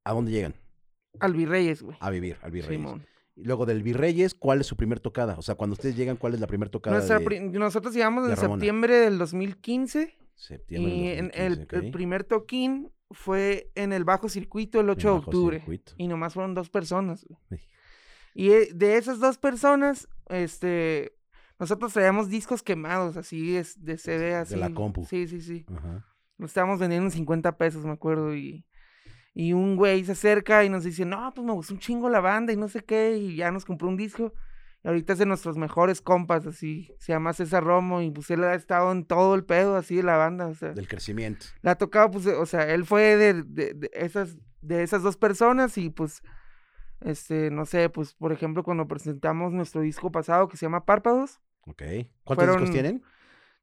¿A 0.04 0.12
dónde 0.12 0.32
llegan? 0.32 0.54
Al 1.20 1.32
Virreyes, 1.34 1.82
güey. 1.82 1.96
A 2.00 2.10
vivir, 2.10 2.36
al 2.42 2.50
Virreyes. 2.50 2.76
Simón. 2.80 3.06
Y 3.36 3.44
luego 3.44 3.66
del 3.66 3.82
Virreyes, 3.82 4.34
¿cuál 4.34 4.60
es 4.60 4.66
su 4.66 4.76
primer 4.76 5.00
tocada? 5.00 5.36
O 5.38 5.42
sea, 5.42 5.54
cuando 5.56 5.72
ustedes 5.74 5.96
llegan, 5.96 6.16
¿cuál 6.16 6.34
es 6.34 6.40
la 6.40 6.46
primera 6.46 6.70
tocada 6.70 6.96
de 7.00 7.02
nosotros 7.58 7.92
llegamos 7.94 8.28
en 8.28 8.36
Ramona? 8.36 8.54
septiembre 8.60 8.96
del 8.96 9.18
2015 9.18 10.16
septiembre 10.36 10.92
y 10.94 11.06
del 11.08 11.18
en 11.18 11.24
el, 11.34 11.50
2015, 11.58 11.76
el 11.76 11.86
ok? 11.86 11.92
primer 11.92 12.24
toquín 12.24 12.90
fue 13.10 13.70
en 13.74 13.92
el 13.92 14.04
bajo 14.04 14.28
circuito 14.28 14.80
el 14.80 14.90
8 14.90 15.08
En 15.08 15.14
de 15.14 15.18
octubre. 15.18 15.56
Circuito. 15.58 15.92
Y 15.96 16.06
nomás 16.08 16.34
fueron 16.34 16.54
dos 16.54 16.70
personas. 16.70 17.26
Y 18.34 18.50
eh, 18.50 18.68
de 18.74 18.96
esas 18.96 19.20
dos 19.20 19.38
personas, 19.38 20.08
este, 20.28 21.12
nosotros 21.58 21.92
traíamos 21.92 22.28
discos 22.28 22.62
quemados, 22.62 23.16
así, 23.16 23.56
es- 23.56 23.84
de 23.84 23.96
CD, 23.98 24.34
así. 24.34 24.54
de 24.54 24.60
la 24.60 24.70
compu. 24.72 25.04
Sí, 25.04 25.28
sí, 25.28 25.40
sí. 25.40 25.64
Ajá. 25.74 26.04
Lo 26.38 26.46
estábamos 26.46 26.80
vendiendo 26.80 27.06
en 27.06 27.12
50 27.12 27.56
pesos, 27.56 27.84
me 27.84 27.92
acuerdo. 27.92 28.34
Y, 28.34 28.64
y 29.34 29.52
un 29.52 29.76
güey 29.76 30.04
se 30.04 30.12
acerca 30.12 30.64
y 30.64 30.68
nos 30.70 30.84
dice, 30.84 31.04
no, 31.04 31.32
pues 31.34 31.44
me 31.44 31.52
gustó 31.52 31.74
un 31.74 31.80
chingo 31.80 32.08
la 32.08 32.20
banda 32.20 32.52
y 32.52 32.56
no 32.56 32.68
sé 32.68 32.84
qué. 32.84 33.16
Y 33.16 33.36
ya 33.36 33.50
nos 33.50 33.64
compró 33.64 33.88
un 33.88 33.96
disco. 33.96 34.32
Y 34.84 34.88
ahorita 34.88 35.14
es 35.14 35.18
de 35.18 35.26
nuestros 35.26 35.56
mejores 35.56 36.00
compas, 36.00 36.46
así. 36.46 36.92
Se 36.98 37.12
llama 37.12 37.32
César 37.32 37.64
Romo 37.64 38.00
y 38.02 38.10
pues 38.10 38.30
él 38.30 38.44
ha 38.44 38.54
estado 38.54 38.92
en 38.92 39.04
todo 39.04 39.34
el 39.34 39.44
pedo 39.44 39.76
así 39.76 39.96
de 39.96 40.02
la 40.04 40.16
banda. 40.16 40.46
O 40.46 40.54
sea, 40.54 40.72
Del 40.72 40.86
crecimiento. 40.86 41.46
le 41.62 41.70
ha 41.70 41.74
tocado, 41.74 42.10
pues, 42.10 42.26
o 42.26 42.46
sea, 42.46 42.72
él 42.72 42.84
fue 42.84 43.16
de, 43.16 43.42
de, 43.42 43.74
de 43.74 43.90
esas, 43.94 44.36
de 44.60 44.82
esas 44.82 45.02
dos 45.02 45.16
personas 45.16 45.76
y 45.78 45.90
pues, 45.90 46.22
este, 47.00 47.50
no 47.50 47.64
sé, 47.66 47.88
pues, 47.90 48.14
por 48.14 48.32
ejemplo, 48.32 48.62
cuando 48.62 48.86
presentamos 48.86 49.52
nuestro 49.52 49.80
disco 49.80 50.10
pasado 50.12 50.48
que 50.48 50.56
se 50.56 50.66
llama 50.66 50.84
Párpados, 50.84 51.40
Ok. 51.66 51.82
¿Cuántos 52.24 52.44
Fueron- 52.44 52.56
discos 52.60 52.70
tienen? 52.72 53.02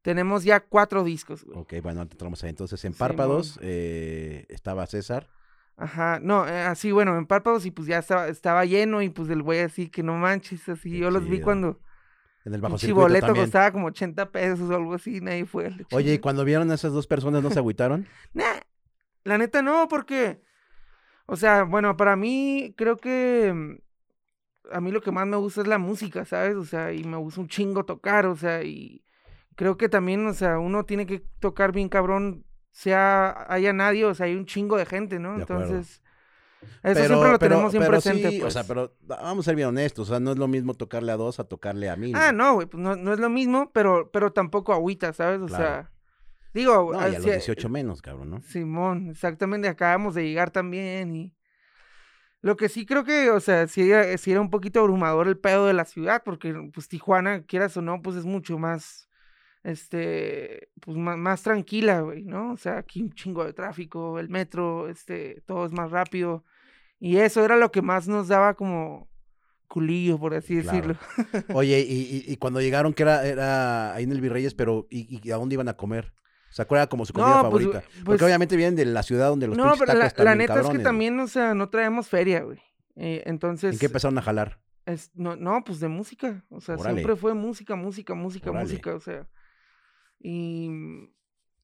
tenemos 0.02 0.44
ya 0.44 0.60
cuatro 0.60 1.04
discos, 1.04 1.44
güey. 1.46 1.60
Ok, 1.60 1.74
bueno, 1.84 2.02
entramos 2.02 2.44
ahí. 2.44 2.50
Entonces, 2.50 2.84
en. 2.84 2.94
Párpados 2.96 3.60
eh, 3.62 4.46
estaba 4.50 4.86
César. 4.88 5.30
Ajá, 5.82 6.20
no, 6.22 6.48
eh, 6.48 6.62
así, 6.62 6.92
bueno, 6.92 7.18
en 7.18 7.26
párpados 7.26 7.66
y 7.66 7.72
pues 7.72 7.88
ya 7.88 7.98
estaba, 7.98 8.28
estaba 8.28 8.66
lleno 8.66 9.02
y 9.02 9.10
pues 9.10 9.30
el 9.30 9.42
güey 9.42 9.62
así 9.62 9.90
que 9.90 10.04
no 10.04 10.16
manches, 10.16 10.70
así, 10.70 10.92
Qué 10.92 11.00
yo 11.00 11.10
los 11.10 11.28
vi 11.28 11.42
cuando 11.42 11.80
En 12.46 12.54
el 12.54 12.62
bajo 12.62 12.78
boleto 12.94 13.26
también. 13.26 13.48
costaba 13.48 13.72
como 13.72 13.88
80 13.88 14.30
pesos 14.30 14.70
o 14.70 14.76
algo 14.76 14.94
así, 14.94 15.22
nadie 15.22 15.48
fue. 15.48 15.76
Oye, 15.92 16.14
¿y 16.14 16.20
cuando 16.20 16.46
vieron 16.46 16.70
a 16.70 16.76
esas 16.76 16.94
dos 16.94 17.08
personas, 17.08 17.42
no 17.42 17.50
se 17.50 17.58
agüitaron? 17.60 18.06
Nah, 18.36 18.60
la 19.24 19.40
neta 19.40 19.64
no, 19.64 19.88
porque, 19.88 20.44
o 21.26 21.36
sea, 21.36 21.64
bueno, 21.64 21.98
para 21.98 22.16
mí 22.16 22.76
creo 22.78 22.98
que 22.98 23.82
a 24.72 24.82
mí 24.82 24.92
lo 24.92 25.02
que 25.02 25.12
más 25.12 25.26
me 25.26 25.38
gusta 25.38 25.62
es 25.62 25.68
la 25.68 25.80
música, 25.80 26.26
¿sabes? 26.26 26.56
O 26.56 26.66
sea, 26.66 26.94
y 26.94 27.04
me 27.04 27.18
gusta 27.18 27.42
un 27.42 27.48
chingo 27.48 27.86
tocar, 27.86 28.28
o 28.28 28.36
sea, 28.36 28.64
y 28.64 29.04
creo 29.56 29.78
que 29.78 29.90
también, 29.90 30.26
o 30.28 30.34
sea, 30.34 30.60
uno 30.60 30.86
tiene 30.86 31.08
que 31.08 31.24
tocar 31.40 31.72
bien 31.72 31.90
cabrón, 31.90 32.46
sea 32.72 33.46
haya 33.50 33.74
nadie, 33.74 34.06
o 34.06 34.14
sea, 34.14 34.26
hay 34.28 34.36
un 34.36 34.46
chingo 34.46 34.78
de 34.78 34.86
gente, 34.86 35.20
¿no? 35.20 35.36
De. 35.36 35.42
Entonces, 35.42 36.02
eso 36.84 37.06
siempre 37.08 37.32
lo 37.32 37.40
tenemos 37.40 37.72
bien 37.72 37.86
presente, 37.86 38.32
sí, 38.32 38.40
pues. 38.40 38.56
O 38.56 38.58
sea, 38.58 38.64
pero 38.68 38.96
vamos 39.02 39.46
a 39.46 39.50
ser 39.50 39.56
bien 39.56 39.68
honestos. 39.70 40.10
O 40.10 40.12
sea, 40.12 40.20
no 40.20 40.32
es 40.32 40.38
lo 40.38 40.48
mismo 40.48 40.74
tocarle 40.74 41.12
a 41.12 41.18
dos 41.18 41.40
a 41.40 41.44
tocarle 41.44 41.90
a 41.90 41.96
mil. 41.96 42.16
Ah, 42.16 42.32
no, 42.32 42.56
güey, 42.56 42.68
pues 42.68 42.82
no, 42.82 42.96
no 42.96 43.14
es 43.14 43.20
lo 43.20 43.30
mismo, 43.30 43.72
pero, 43.74 44.10
pero 44.12 44.32
tampoco 44.34 44.74
agüita, 44.74 45.14
¿sabes? 45.14 45.42
O 45.42 45.48
Claro. 45.48 45.64
sea, 45.64 45.92
digo, 46.54 46.92
No, 46.94 47.00
y 47.02 47.04
a 47.04 47.20
los 47.20 47.24
sí, 47.24 47.30
18 47.30 47.70
menos, 47.70 48.02
cabrón, 48.02 48.32
¿no? 48.32 48.42
Simón, 48.42 49.10
exactamente, 49.10 49.68
acabamos 49.68 50.16
de 50.16 50.24
llegar 50.24 50.52
también 50.52 51.16
y 51.16 51.34
lo 52.42 52.56
que 52.58 52.70
sí 52.70 52.86
creo 52.86 53.04
que, 53.04 53.30
o 53.30 53.40
sea, 53.40 53.68
sí 53.68 53.92
era, 53.92 54.18
sí 54.18 54.32
era 54.32 54.42
un 54.42 54.50
poquito 54.50 54.80
abrumador 54.80 55.28
el 55.28 55.38
pedo 55.38 55.68
de 55.68 55.74
la 55.74 55.86
ciudad, 55.86 56.24
porque 56.26 56.54
pues 56.74 56.88
Tijuana, 56.88 57.44
quieras 57.44 57.78
o 57.78 57.82
no, 57.82 58.02
pues 58.02 58.16
es 58.16 58.26
mucho 58.26 58.58
más, 58.58 59.08
este, 59.64 60.70
pues 60.80 60.98
más, 60.98 61.18
más 61.18 61.44
tranquila, 61.44 62.02
güey, 62.02 62.24
¿no? 62.24 62.52
O 62.54 62.58
sea, 62.58 62.78
aquí 62.80 63.02
un 63.02 63.12
chingo 63.14 63.44
de 63.46 63.54
tráfico, 63.54 64.20
el 64.20 64.30
metro, 64.30 64.90
este, 64.90 65.42
todo 65.46 65.66
es 65.66 65.72
más 65.72 65.92
rápido 65.92 66.44
y 67.00 67.18
eso 67.18 67.44
era 67.46 67.58
lo 67.58 67.72
que 67.72 67.82
más 67.82 68.08
nos 68.08 68.28
daba 68.28 68.54
como, 68.56 69.10
culillo, 69.68 70.20
por 70.20 70.34
así 70.34 70.62
Claro. 70.62 70.78
decirlo. 70.78 70.98
Oye, 71.58 71.80
y, 71.80 71.94
y- 72.28 72.34
y 72.34 72.38
cuando 72.38 72.60
llegaron, 72.62 72.94
que 72.94 73.04
era, 73.04 73.26
era 73.26 73.94
ahí 73.96 74.04
en 74.04 74.12
el 74.12 74.20
Virreyes, 74.22 74.54
pero 74.54 74.88
¿y, 74.90 75.20
y 75.26 75.32
a 75.32 75.38
dónde 75.38 75.54
iban 75.56 75.70
a 75.70 75.78
comer? 75.78 76.14
O 76.50 76.54
sea, 76.54 76.66
¿cuál 76.66 76.80
era 76.80 76.88
como 76.88 77.06
su 77.06 77.14
comida 77.14 77.42
No, 77.42 77.50
pues, 77.50 77.64
favorita? 77.64 77.82
pues, 77.90 78.04
Porque 78.04 78.26
obviamente 78.26 78.58
vienen 78.58 78.76
de 78.76 78.84
la 78.86 79.04
ciudad 79.04 79.30
donde 79.30 79.48
los 79.48 79.56
no, 79.58 79.72
pero 79.74 79.86
tacos 79.86 80.00
la, 80.00 80.06
están 80.08 80.26
la 80.26 80.36
neta 80.36 80.54
es 80.56 80.58
que 80.60 80.64
cabrones, 80.64 80.84
también, 80.84 81.18
o 81.22 81.28
sea, 81.28 81.54
no 81.54 81.70
traemos 81.70 82.10
feria, 82.10 82.42
güey. 82.42 82.60
Eh, 82.98 83.24
entonces, 83.26 83.72
¿En 83.74 83.80
qué 83.80 83.86
empezaron 83.86 84.18
a 84.18 84.22
jalar? 84.22 84.60
es- 84.86 85.12
no, 85.14 85.38
no, 85.38 85.64
pues 85.64 85.80
de 85.80 85.88
música. 85.88 86.44
O 86.50 86.60
sea, 86.60 86.76
Órale. 86.76 86.96
siempre 86.98 87.16
fue 87.16 87.34
música, 87.34 87.76
música, 87.76 88.14
música, 88.14 88.50
Órale. 88.50 88.66
música, 88.66 88.94
o 88.96 89.00
sea. 89.00 89.26
Y 90.24 90.70
mm, 90.70 91.10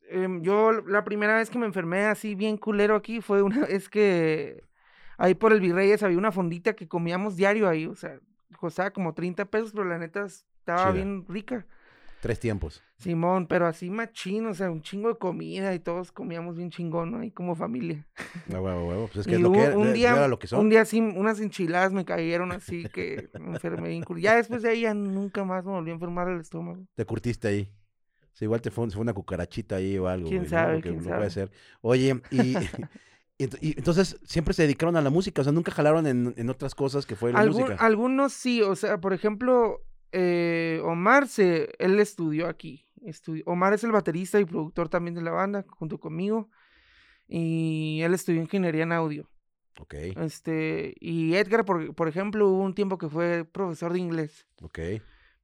em, 0.09 0.41
yo 0.41 0.71
la 0.71 1.03
primera 1.03 1.35
vez 1.35 1.49
que 1.49 1.57
me 1.59 1.65
enfermé 1.65 2.05
así 2.05 2.35
bien 2.35 2.57
culero 2.57 2.95
aquí 2.95 3.21
fue 3.21 3.41
una 3.41 3.59
vez 3.67 3.89
que 3.89 4.63
ahí 5.17 5.35
por 5.35 5.53
el 5.53 5.61
Virreyes 5.61 6.03
había 6.03 6.17
una 6.17 6.31
fondita 6.31 6.75
que 6.75 6.87
comíamos 6.87 7.35
diario 7.35 7.67
ahí, 7.67 7.85
o 7.85 7.95
sea, 7.95 8.19
costaba 8.59 8.91
como 8.91 9.13
30 9.13 9.45
pesos, 9.45 9.71
pero 9.71 9.85
la 9.85 9.97
neta 9.97 10.25
estaba 10.25 10.83
Chida. 10.83 10.91
bien 10.93 11.25
rica. 11.27 11.65
Tres 12.19 12.39
tiempos. 12.39 12.83
Simón, 12.97 13.45
pero 13.45 13.67
así 13.67 13.91
machín, 13.91 14.47
o 14.47 14.53
sea, 14.55 14.71
un 14.71 14.81
chingo 14.81 15.09
de 15.09 15.17
comida 15.19 15.75
y 15.75 15.79
todos 15.79 16.11
comíamos 16.11 16.57
bien 16.57 16.71
chingón, 16.71 17.11
¿no? 17.11 17.19
Ahí 17.19 17.29
como 17.31 17.53
familia. 17.55 18.07
A 18.51 18.59
huevo, 18.59 18.87
huevo. 18.87 19.05
Pues 19.05 19.17
es 19.19 19.27
que 19.27 19.35
es 19.35 19.39
lo 19.41 19.51
que 19.51 19.59
un 19.75 19.87
de- 19.87 19.93
día, 19.93 20.13
era 20.13 20.27
lo 20.27 20.39
que 20.39 20.47
son. 20.47 20.61
un 20.61 20.69
día 20.69 20.83
sí, 20.83 20.99
unas 20.99 21.39
enchiladas 21.39 21.93
me 21.93 22.05
cayeron 22.05 22.51
así 22.51 22.85
que 22.91 23.29
me 23.39 23.53
enfermé 23.53 23.89
bien. 23.89 24.03
Ya 24.17 24.35
después 24.35 24.63
de 24.63 24.69
ahí 24.69 24.81
ya 24.81 24.95
nunca 24.95 25.43
más 25.43 25.63
me 25.63 25.71
volví 25.73 25.91
a 25.91 25.93
enfermar 25.93 26.27
el 26.27 26.39
estómago. 26.39 26.87
Te 26.95 27.05
curtiste 27.05 27.47
ahí. 27.47 27.71
Sí, 28.37 28.45
igual 28.45 28.61
te 28.61 28.69
fue, 28.69 28.87
fue 28.91 29.01
una 29.01 29.13
cucarachita 29.15 29.77
ahí 29.77 29.97
o 29.97 30.07
algo. 30.07 30.29
¿Quién 30.29 30.41
güey, 30.41 30.51
¿no? 30.51 30.57
sabe, 30.57 30.73
Porque 30.75 30.89
quién 30.89 31.03
no 31.03 31.15
puede 31.17 31.29
ser. 31.31 31.51
Oye, 31.81 32.21
y, 32.29 32.37
y 33.39 33.43
ent- 33.45 33.57
y 33.61 33.73
entonces 33.75 34.15
siempre 34.25 34.53
se 34.53 34.61
dedicaron 34.61 34.95
a 34.95 35.01
la 35.01 35.09
música. 35.09 35.41
O 35.41 35.43
sea, 35.43 35.51
nunca 35.53 35.71
jalaron 35.71 36.05
en, 36.05 36.35
en 36.37 36.49
otras 36.51 36.75
cosas 36.75 37.07
que 37.07 37.15
fue 37.15 37.33
la 37.33 37.39
música. 37.45 37.83
algunos 37.83 38.33
sí, 38.33 38.61
o 38.61 38.75
sea, 38.75 38.99
por 38.99 39.13
ejemplo, 39.13 39.81
eh, 40.11 40.79
Omar 40.83 41.27
se, 41.27 41.69
él 41.79 41.99
estudió 41.99 42.47
aquí. 42.47 42.85
estudió- 43.01 43.43
Omar 43.47 43.73
es 43.73 43.83
el 43.83 43.91
baterista 43.91 44.39
y 44.39 44.45
productor 44.45 44.87
también 44.87 45.15
de 45.15 45.23
la 45.23 45.31
banda, 45.31 45.65
junto 45.69 45.99
conmigo. 45.99 46.49
Y 47.27 48.01
él 48.03 48.13
estudió 48.13 48.39
ingeniería 48.39 48.83
en 48.83 48.91
audio. 48.91 49.27
Ok, 49.79 49.95
Este, 50.21 50.95
y 50.99 51.33
Edgar, 51.35 51.65
por, 51.65 51.93
por 51.95 52.07
ejemplo, 52.07 52.47
hubo 52.49 52.63
un 52.63 52.73
tiempo 52.75 52.97
que 52.99 53.09
fue 53.09 53.45
profesor 53.45 53.93
de 53.93 53.99
inglés. 53.99 54.45
ok. 54.61 54.79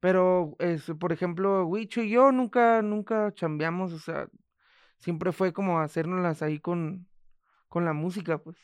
Pero, 0.04 0.54
es, 0.58 0.92
por 1.00 1.14
ejemplo, 1.14 1.64
Wicho 1.64 2.02
y 2.02 2.10
yo 2.10 2.30
nunca, 2.30 2.82
nunca 2.82 3.32
chambeamos, 3.32 3.90
o 3.90 3.98
sea, 3.98 4.28
siempre 4.98 5.32
fue 5.32 5.54
como 5.54 5.80
hacernoslas 5.80 6.42
ahí 6.42 6.60
con, 6.60 7.08
con 7.70 7.86
la 7.86 7.94
música, 7.94 8.36
pues. 8.36 8.58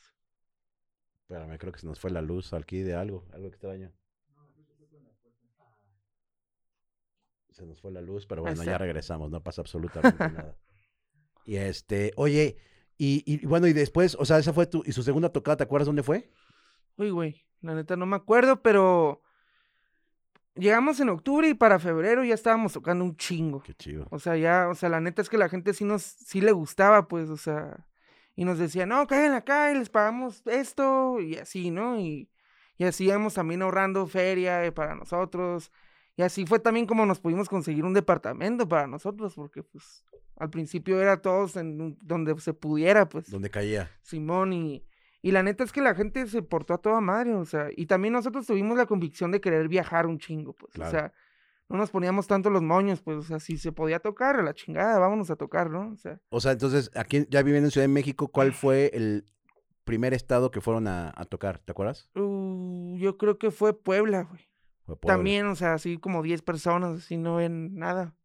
Espérame, 1.23 1.57
creo 1.57 1.73
que 1.73 1.79
se 1.79 1.87
nos 1.87 1.99
fue 1.99 2.11
la 2.11 2.21
luz 2.21 2.53
aquí 2.53 2.81
de 2.81 2.93
algo, 2.93 3.27
algo 3.33 3.49
extraño. 3.49 3.91
Se 7.53 7.65
nos 7.65 7.81
fue 7.81 7.91
la 7.91 8.03
luz, 8.03 8.27
pero 8.27 8.43
bueno, 8.43 8.63
ya 8.63 8.77
regresamos, 8.77 9.31
no 9.31 9.43
pasa 9.43 9.63
absolutamente 9.63 10.19
nada. 10.19 10.59
Y 11.47 11.57
este, 11.57 12.13
oye, 12.17 12.59
y, 12.99 13.25
y 13.25 13.47
bueno, 13.47 13.67
y 13.67 13.73
después, 13.73 14.15
o 14.21 14.27
sea, 14.27 14.39
esa 14.39 14.53
fue 14.53 14.67
tu, 14.67 14.83
y 14.85 14.93
su 14.93 15.03
segunda 15.03 15.33
tocada, 15.33 15.57
¿te 15.57 15.65
acuerdas 15.65 15.87
dónde 15.87 16.03
fue? 16.03 16.31
Uy, 16.99 17.09
güey, 17.09 17.47
la 17.63 17.75
neta 17.75 17.97
no 17.97 18.05
me 18.05 18.17
acuerdo, 18.17 18.61
pero 18.61 19.23
llegamos 20.61 21.00
en 21.00 21.09
octubre 21.09 21.49
y 21.49 21.55
para 21.55 21.79
febrero 21.79 22.25
ya 22.25 22.35
estábamos 22.35 22.73
tocando 22.73 23.05
un 23.05 23.17
chingo. 23.17 23.62
Qué 23.62 23.75
chido. 23.75 24.07
O 24.11 24.19
sea, 24.19 24.37
ya, 24.37 24.69
o 24.69 24.75
sea, 24.75 24.88
la 24.88 25.00
neta 25.00 25.23
es 25.23 25.29
que 25.29 25.38
la 25.38 25.49
gente 25.49 25.75
sí 25.75 25.85
nos, 25.85 26.02
sí 26.02 26.40
le 26.40 26.52
gustaba, 26.52 27.09
pues, 27.09 27.31
o 27.31 27.37
sea, 27.37 27.87
y 28.37 28.45
nos 28.45 28.59
decía, 28.59 28.87
no, 28.87 29.07
caigan 29.07 29.35
acá 29.35 29.73
y 29.73 29.79
les 29.79 29.88
pagamos 29.88 30.43
esto, 30.47 31.21
y 31.21 31.37
así, 31.37 31.71
¿no? 31.71 31.99
Y, 31.99 32.31
y 32.79 32.85
así 32.85 33.05
íbamos 33.05 33.35
también 33.35 33.62
ahorrando 33.62 34.07
feria 34.07 34.64
eh, 34.64 34.73
para 34.73 34.95
nosotros, 34.95 35.73
y 36.17 36.23
así 36.23 36.47
fue 36.47 36.59
también 36.59 36.87
como 36.87 37.07
nos 37.07 37.21
pudimos 37.21 37.49
conseguir 37.49 37.85
un 37.85 37.95
departamento 37.95 38.69
para 38.69 38.87
nosotros, 38.87 39.35
porque, 39.35 39.62
pues, 39.62 40.05
al 40.37 40.50
principio 40.50 41.00
era 41.00 41.21
todos 41.21 41.57
en 41.57 41.99
donde 42.02 42.38
se 42.40 42.55
pudiera, 42.55 43.09
pues, 43.09 43.31
¿Dónde 43.31 43.50
caía? 43.50 43.90
Simón, 44.02 44.52
y, 44.52 44.85
y 45.23 45.33
la 45.33 45.43
neta 45.43 45.65
es 45.65 45.73
que 45.73 45.81
la 45.83 45.95
gente 45.95 46.27
se 46.27 46.43
portó 46.43 46.75
a 46.75 46.79
toda 46.79 47.00
madre, 47.00 47.35
o 47.35 47.45
sea, 47.45 47.69
y 47.77 47.87
también 47.87 48.12
nosotros 48.15 48.47
tuvimos 48.47 48.77
la 48.77 48.87
convicción 48.87 49.31
de 49.31 49.41
querer 49.41 49.69
viajar 49.69 50.07
un 50.07 50.19
chingo, 50.19 50.53
pues, 50.55 50.73
Claro. 50.75 50.89
o 50.89 50.93
sea, 50.93 51.12
no 51.69 51.77
nos 51.77 51.91
poníamos 51.91 52.27
tanto 52.27 52.50
los 52.50 52.62
moños, 52.62 53.00
pues, 53.03 53.19
o 53.19 53.23
sea, 53.23 53.39
si 53.39 53.57
se 53.59 53.71
podía 53.73 54.00
tocar, 54.00 54.37
a 54.37 54.43
la 54.43 54.55
chingada, 54.55 54.99
vámonos 54.99 55.31
a 55.31 55.37
tocar, 55.37 55.71
¿no? 55.71 55.91
O 55.93 55.97
sea, 55.97 56.21
O 56.31 56.41
sea, 56.41 56.53
entonces, 56.53 56.91
aquí 56.97 57.27
ya 57.31 57.43
viviendo 57.43 57.67
en 57.69 57.71
Ciudad 57.71 57.85
de 57.85 57.93
México, 57.93 58.29
¿cuál 58.29 58.53
fue 58.53 58.91
el 58.95 59.27
primer 59.85 60.12
estado 60.15 60.50
que 60.50 60.61
fueron 60.61 60.89
a, 60.89 61.12
a 61.15 61.25
tocar? 61.27 61.59
¿Te 61.59 61.73
acuerdas? 61.73 62.09
uh, 62.17 62.97
yo 62.99 63.17
creo 63.19 63.39
que 63.39 63.50
fue 63.50 63.73
Puebla, 63.79 64.23
güey. 64.23 64.49
Fue 64.85 64.97
Puebla. 64.97 65.17
También, 65.17 65.47
o 65.47 65.55
sea, 65.55 65.75
así 65.75 65.99
como 65.99 66.23
10 66.23 66.43
personas, 66.43 66.99
así 66.99 67.17
no 67.17 67.37
ven 67.37 67.77
nada. 67.77 68.17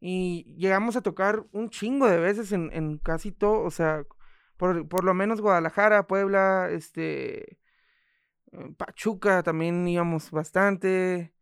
Y 0.00 0.44
llegamos 0.56 0.96
a 0.96 1.02
tocar 1.02 1.44
un 1.52 1.68
chingo 1.70 2.08
de 2.08 2.18
veces 2.18 2.52
en, 2.52 2.70
en 2.72 2.98
casi 2.98 3.32
todo, 3.32 3.60
o 3.62 3.70
sea, 3.70 4.04
por, 4.60 4.86
por 4.88 5.04
lo 5.04 5.14
menos 5.14 5.40
Guadalajara, 5.40 6.06
Puebla, 6.06 6.68
este, 6.70 7.52
eh, 8.52 8.72
Pachuca 8.76 9.42
también 9.42 9.88
íbamos 9.88 10.30
bastante. 10.30 11.32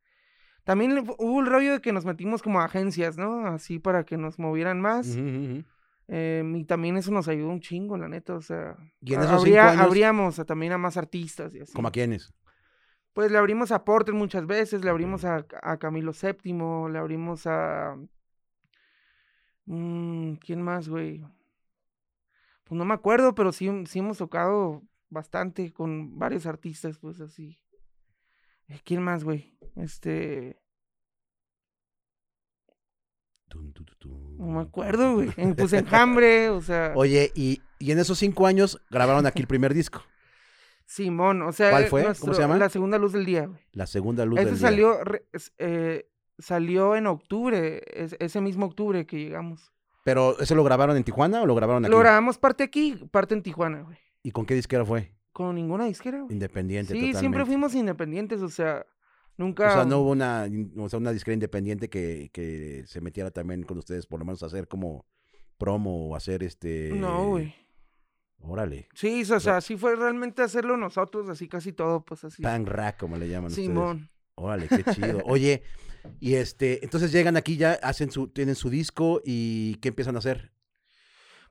También 0.64 0.98
hubo 1.18 1.40
el 1.40 1.46
rollo 1.46 1.72
de 1.72 1.80
que 1.80 1.92
nos 1.92 2.04
metimos 2.04 2.42
como 2.42 2.60
a 2.60 2.64
agencias, 2.66 3.16
¿no? 3.18 3.46
Así 3.46 3.78
para 3.80 4.04
que 4.04 4.16
nos 4.16 4.38
movieran 4.38 4.80
más. 4.80 5.16
Em, 6.10 6.56
y 6.56 6.64
también 6.64 6.96
eso 6.96 7.10
nos 7.10 7.26
ayudó 7.28 7.48
un 7.50 7.60
chingo, 7.60 7.98
la 7.98 8.08
neta, 8.08 8.34
o 8.34 8.40
sea. 8.40 8.76
Y 9.02 9.14
en 9.14 9.20
a- 9.20 9.24
esos 9.24 9.42
cinco 9.42 9.58
habría- 9.58 9.70
años- 9.70 9.82
Abríamos 9.86 10.38
a- 10.38 10.44
también 10.44 10.72
a 10.72 10.78
más 10.78 10.96
artistas 10.96 11.54
y 11.54 11.60
así. 11.60 11.72
¿Cómo 11.74 11.88
a 11.88 11.90
quiénes? 11.92 12.32
Pues 13.14 13.32
le 13.32 13.38
abrimos 13.38 13.72
a 13.72 13.84
Porter 13.84 14.14
muchas 14.14 14.46
veces, 14.46 14.84
le 14.84 14.90
abrimos 14.90 15.24
a, 15.24 15.44
a 15.62 15.76
Camilo 15.78 16.12
VII, 16.12 16.88
le 16.92 16.98
abrimos 16.98 17.46
a... 17.46 17.96
mm, 19.66 20.34
¿Quién 20.34 20.62
más, 20.62 20.88
güey? 20.88 21.24
Pues 22.68 22.78
no 22.78 22.84
me 22.84 22.94
acuerdo, 22.94 23.34
pero 23.34 23.50
sí, 23.52 23.68
sí 23.86 23.98
hemos 24.00 24.18
tocado 24.18 24.82
bastante 25.08 25.72
con 25.72 26.18
varios 26.18 26.44
artistas, 26.46 26.98
pues 26.98 27.20
así. 27.20 27.58
Eh, 28.68 28.80
¿Quién 28.84 29.02
más, 29.02 29.24
güey? 29.24 29.56
Este... 29.76 30.60
No 33.54 34.46
me 34.46 34.60
acuerdo, 34.60 35.14
güey. 35.14 35.30
En- 35.36 35.54
Pues 35.56 35.72
Enjambre, 35.72 36.50
o 36.50 36.60
sea... 36.60 36.92
Oye, 36.94 37.32
y, 37.34 37.62
y 37.78 37.92
en 37.92 37.98
esos 37.98 38.18
cinco 38.18 38.46
años 38.46 38.80
grabaron 38.90 39.26
aquí 39.26 39.40
el 39.40 39.48
primer 39.48 39.72
disco, 39.72 40.02
Simón, 40.84 41.42
o 41.42 41.52
sea... 41.52 41.70
¿Cuál 41.70 41.84
eh, 41.84 41.88
fue? 41.88 42.14
¿Cómo 42.20 42.34
se 42.34 42.42
llama? 42.42 42.58
La 42.58 42.68
segunda 42.68 42.98
luz 42.98 43.12
del 43.12 43.24
día, 43.24 43.46
güey. 43.46 43.60
La 43.72 43.86
Segunda 43.86 44.24
Luz 44.26 44.36
del 44.38 44.48
Día. 44.48 44.56
salió, 44.58 45.04
re- 45.04 45.26
es- 45.32 45.52
eh, 45.58 46.10
salió 46.38 46.96
en 46.96 47.06
octubre, 47.06 47.82
es- 47.86 48.16
ese 48.20 48.40
mismo 48.40 48.66
octubre 48.66 49.06
que 49.06 49.18
llegamos. 49.18 49.72
¿Pero 50.08 50.40
ese 50.40 50.54
lo 50.54 50.64
grabaron 50.64 50.96
en 50.96 51.04
Tijuana 51.04 51.42
o 51.42 51.46
lo 51.46 51.54
grabaron 51.54 51.84
aquí? 51.84 51.90
Lo 51.90 51.98
grabamos 51.98 52.38
parte 52.38 52.64
aquí, 52.64 52.94
parte 53.10 53.34
en 53.34 53.42
Tijuana, 53.42 53.82
güey. 53.82 53.98
¿Y 54.22 54.30
con 54.30 54.46
qué 54.46 54.54
disquera 54.54 54.84
fue? 54.84 55.12
Con 55.32 55.54
ninguna 55.54 55.84
disquera, 55.84 56.22
güey. 56.22 56.32
Independiente 56.32 56.94
Sí, 56.94 56.98
totalmente. 56.98 57.18
siempre 57.20 57.44
fuimos 57.44 57.74
independientes, 57.74 58.40
o 58.40 58.48
sea, 58.48 58.86
nunca... 59.36 59.68
O 59.68 59.72
sea, 59.72 59.84
no 59.84 60.00
hubo 60.00 60.12
una, 60.12 60.48
o 60.78 60.88
sea, 60.88 60.98
una 60.98 61.12
disquera 61.12 61.34
independiente 61.34 61.90
que, 61.90 62.30
que 62.32 62.84
se 62.86 63.02
metiera 63.02 63.30
también 63.30 63.64
con 63.64 63.76
ustedes, 63.76 64.06
por 64.06 64.18
lo 64.18 64.24
menos 64.24 64.42
a 64.42 64.46
hacer 64.46 64.66
como 64.66 65.04
promo 65.58 66.08
o 66.08 66.16
hacer 66.16 66.42
este... 66.42 66.90
No, 66.94 67.28
güey. 67.28 67.54
Órale. 68.40 68.88
Sí, 68.94 69.30
o 69.30 69.40
sea, 69.40 69.60
sí 69.60 69.76
fue 69.76 69.94
realmente 69.94 70.42
hacerlo 70.42 70.76
nosotros, 70.76 71.28
así 71.28 71.48
casi 71.48 71.72
todo, 71.72 72.04
pues 72.04 72.24
así. 72.24 72.42
Pan 72.42 72.64
rack, 72.64 72.98
como 72.98 73.16
le 73.16 73.28
llaman 73.28 73.50
ustedes. 73.50 73.68
Simón. 73.68 74.08
Órale, 74.38 74.68
qué 74.68 74.84
chido. 74.92 75.22
Oye, 75.24 75.62
y 76.20 76.34
este, 76.34 76.84
entonces 76.84 77.12
llegan 77.12 77.36
aquí 77.36 77.56
ya, 77.56 77.72
hacen 77.82 78.10
su, 78.10 78.28
tienen 78.28 78.54
su 78.54 78.70
disco 78.70 79.20
y 79.24 79.76
¿qué 79.76 79.88
empiezan 79.88 80.16
a 80.16 80.20
hacer? 80.20 80.52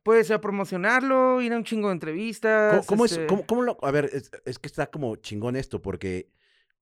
Pues 0.04 0.32
a 0.32 0.40
promocionarlo, 0.40 1.42
ir 1.42 1.52
a 1.52 1.58
un 1.58 1.64
chingo 1.64 1.90
de 1.90 1.94
entrevistas. 1.94 2.72
¿Cómo, 2.72 2.86
cómo 2.86 3.06
es, 3.06 3.12
este, 3.12 3.28
cómo, 3.28 3.46
cómo 3.46 3.62
lo, 3.64 3.78
a 3.82 3.92
ver, 3.92 4.10
es, 4.14 4.32
es 4.46 4.58
que 4.58 4.68
está 4.68 4.90
como 4.90 5.18
chingón 5.18 5.58
esto, 5.58 5.82
porque, 5.82 6.32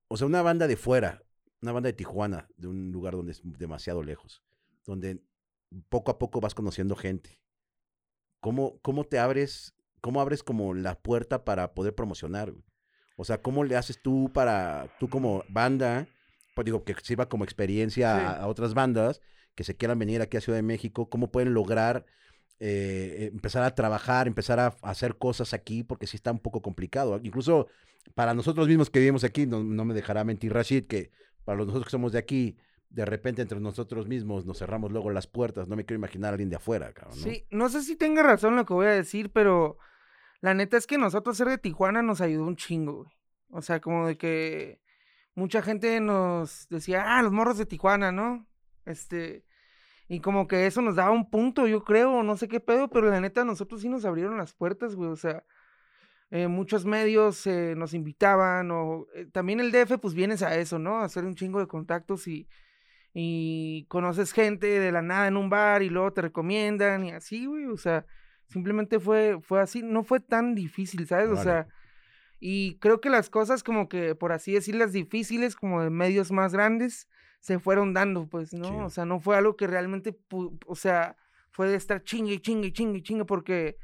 o 0.07 0.17
sea, 0.17 0.27
una 0.27 0.43
banda 0.43 0.67
de 0.67 0.77
fuera, 0.77 1.23
una 1.61 1.71
banda 1.71 1.87
de 1.87 1.93
Tijuana, 1.93 2.47
de 2.55 2.67
un 2.67 2.91
lugar 2.91 3.15
donde 3.15 3.31
es 3.31 3.41
demasiado 3.43 4.03
lejos, 4.03 4.43
donde 4.85 5.23
poco 5.89 6.11
a 6.11 6.19
poco 6.19 6.39
vas 6.39 6.53
conociendo 6.53 6.95
gente. 6.95 7.39
¿Cómo, 8.41 8.77
cómo 8.83 9.05
te 9.05 9.17
abres, 9.17 9.73
cómo 10.01 10.21
abres 10.21 10.43
como 10.43 10.75
la 10.75 10.99
puerta 11.01 11.43
para 11.43 11.73
poder 11.73 11.95
promocionar? 11.95 12.51
güey? 12.51 12.63
O 13.15 13.23
sea, 13.25 13.41
¿cómo 13.41 13.63
le 13.63 13.75
haces 13.77 14.01
tú 14.01 14.31
para, 14.33 14.87
tú 14.99 15.09
como 15.09 15.43
banda, 15.49 16.07
pues 16.53 16.65
digo, 16.65 16.83
que 16.83 16.95
sirva 17.01 17.27
como 17.29 17.43
experiencia 17.43 18.15
Sí. 18.17 18.25
a, 18.25 18.29
a 18.43 18.47
otras 18.47 18.73
bandas 18.73 19.21
que 19.55 19.63
se 19.63 19.75
quieran 19.75 19.97
venir 19.99 20.21
aquí 20.21 20.35
a 20.37 20.41
Ciudad 20.41 20.57
de 20.57 20.63
México, 20.63 21.09
cómo 21.09 21.31
pueden 21.31 21.53
lograr 21.53 22.05
eh, 22.59 23.29
empezar 23.33 23.63
a 23.63 23.75
trabajar, 23.75 24.27
empezar 24.27 24.59
a, 24.59 24.67
a 24.81 24.89
hacer 24.89 25.17
cosas 25.17 25.53
aquí, 25.53 25.83
porque 25.83 26.07
sí 26.07 26.15
está 26.17 26.31
un 26.31 26.39
poco 26.39 26.61
complicado. 26.61 27.19
Incluso 27.23 27.67
para 28.13 28.33
nosotros 28.33 28.67
mismos 28.67 28.89
que 28.89 28.99
vivimos 28.99 29.23
aquí, 29.23 29.45
no, 29.45 29.63
no 29.63 29.83
me 29.85 29.93
dejará 29.93 30.23
mentir 30.23 30.53
Rashid, 30.53 30.85
que 30.85 31.11
para 31.43 31.57
los 31.57 31.67
nosotros 31.67 31.85
que 31.87 31.91
somos 31.91 32.11
de 32.13 32.19
aquí, 32.19 32.57
de 32.89 33.03
repente 33.05 33.41
entre 33.41 33.59
nosotros 33.59 34.07
mismos 34.07 34.45
nos 34.45 34.59
cerramos 34.59 34.91
luego 34.91 35.09
las 35.11 35.27
puertas. 35.27 35.67
No 35.67 35.75
me 35.75 35.83
quiero 35.85 35.99
imaginar 35.99 36.29
a 36.29 36.31
alguien 36.31 36.49
de 36.49 36.55
afuera, 36.55 36.93
cabrón. 36.93 37.17
¿no? 37.17 37.23
Sí, 37.23 37.45
no 37.51 37.67
sé 37.69 37.81
si 37.81 37.95
tenga 37.97 38.23
razón 38.23 38.55
lo 38.55 38.65
que 38.65 38.73
voy 38.73 38.87
a 38.87 38.91
decir, 38.91 39.31
pero 39.31 39.77
la 40.45 40.53
neta 40.53 40.77
es 40.77 40.85
que 40.85 40.99
nosotros 40.99 41.37
ser 41.37 41.47
de 41.47 41.57
Tijuana 41.57 42.03
nos 42.03 42.21
ayudó 42.21 42.45
un 42.45 42.55
chingo, 42.55 42.97
güey. 42.97 43.09
O 43.49 43.63
sea, 43.63 43.79
como 43.81 44.05
de 44.05 44.15
que 44.15 44.79
mucha 45.33 45.63
gente 45.63 45.99
nos 45.99 46.67
decía, 46.69 47.17
ah, 47.17 47.23
los 47.23 47.31
morros 47.31 47.57
de 47.57 47.65
Tijuana, 47.65 48.11
¿no? 48.11 48.45
Este, 48.85 49.43
y 50.07 50.19
como 50.19 50.47
que 50.47 50.67
eso 50.67 50.83
nos 50.83 50.97
daba 50.97 51.09
un 51.09 51.31
punto, 51.31 51.65
yo 51.65 51.83
creo, 51.83 52.21
no 52.21 52.37
sé 52.37 52.47
qué 52.47 52.59
pedo, 52.59 52.91
pero 52.91 53.09
la 53.09 53.19
neta, 53.21 53.43
nosotros 53.43 53.81
sí 53.81 53.89
nos 53.89 54.05
abrieron 54.05 54.37
las 54.37 54.53
puertas, 54.53 54.93
güey, 54.93 55.09
o 55.09 55.15
sea, 55.15 55.43
eh, 56.29 56.47
muchos 56.47 56.85
medios 56.85 57.47
eh, 57.47 57.73
nos 57.75 57.95
invitaban, 57.95 58.69
o 58.69 59.07
eh, 59.15 59.25
también 59.25 59.59
el 59.59 59.71
DF, 59.71 59.97
pues 59.99 60.13
vienes 60.13 60.43
a 60.43 60.55
eso, 60.55 60.77
¿no? 60.77 60.99
Hacer 60.99 61.25
un 61.25 61.33
chingo 61.33 61.59
de 61.59 61.65
contactos 61.67 62.27
y 62.27 63.85
conoces 63.87 64.31
gente 64.31 64.67
de 64.79 64.91
la 64.91 65.01
nada 65.01 65.27
en 65.27 65.37
un 65.37 65.49
bar 65.49 65.81
y 65.81 65.89
luego 65.89 66.13
te 66.13 66.21
recomiendan 66.21 67.03
y 67.03 67.13
así, 67.13 67.47
güey, 67.47 67.65
o 67.65 67.77
sea, 67.77 68.05
simplemente 68.47 68.99
fue, 68.99 69.39
fue 69.41 69.61
así, 69.61 69.81
no 69.81 70.03
fue 70.03 70.19
tan 70.19 70.55
difícil, 70.55 71.07
¿sabes? 71.07 71.29
O 71.29 71.37
sea, 71.37 71.67
y 72.39 72.77
creo 72.79 73.01
que 73.01 73.09
las 73.09 73.29
cosas 73.29 73.63
como 73.63 73.89
que, 73.89 74.15
por 74.15 74.31
así 74.31 74.53
decirlas, 74.53 74.91
difíciles, 74.91 75.55
como 75.55 75.81
de 75.81 75.89
medios 75.89 76.31
más 76.31 76.53
grandes, 76.53 77.07
se 77.39 77.59
fueron 77.59 77.93
dando, 77.93 78.27
pues, 78.27 78.53
¿no? 78.53 78.85
O 78.85 78.89
sea, 78.89 79.05
no 79.05 79.19
fue 79.19 79.37
algo 79.37 79.55
que 79.55 79.67
realmente, 79.67 80.17
o 80.65 80.75
sea, 80.75 81.15
fue 81.51 81.67
de 81.69 81.75
estar 81.75 82.03
chingue, 82.03 82.41
chingue, 82.41 82.73
chingue, 82.73 83.01
chingue, 83.01 83.25
porque, 83.25 83.77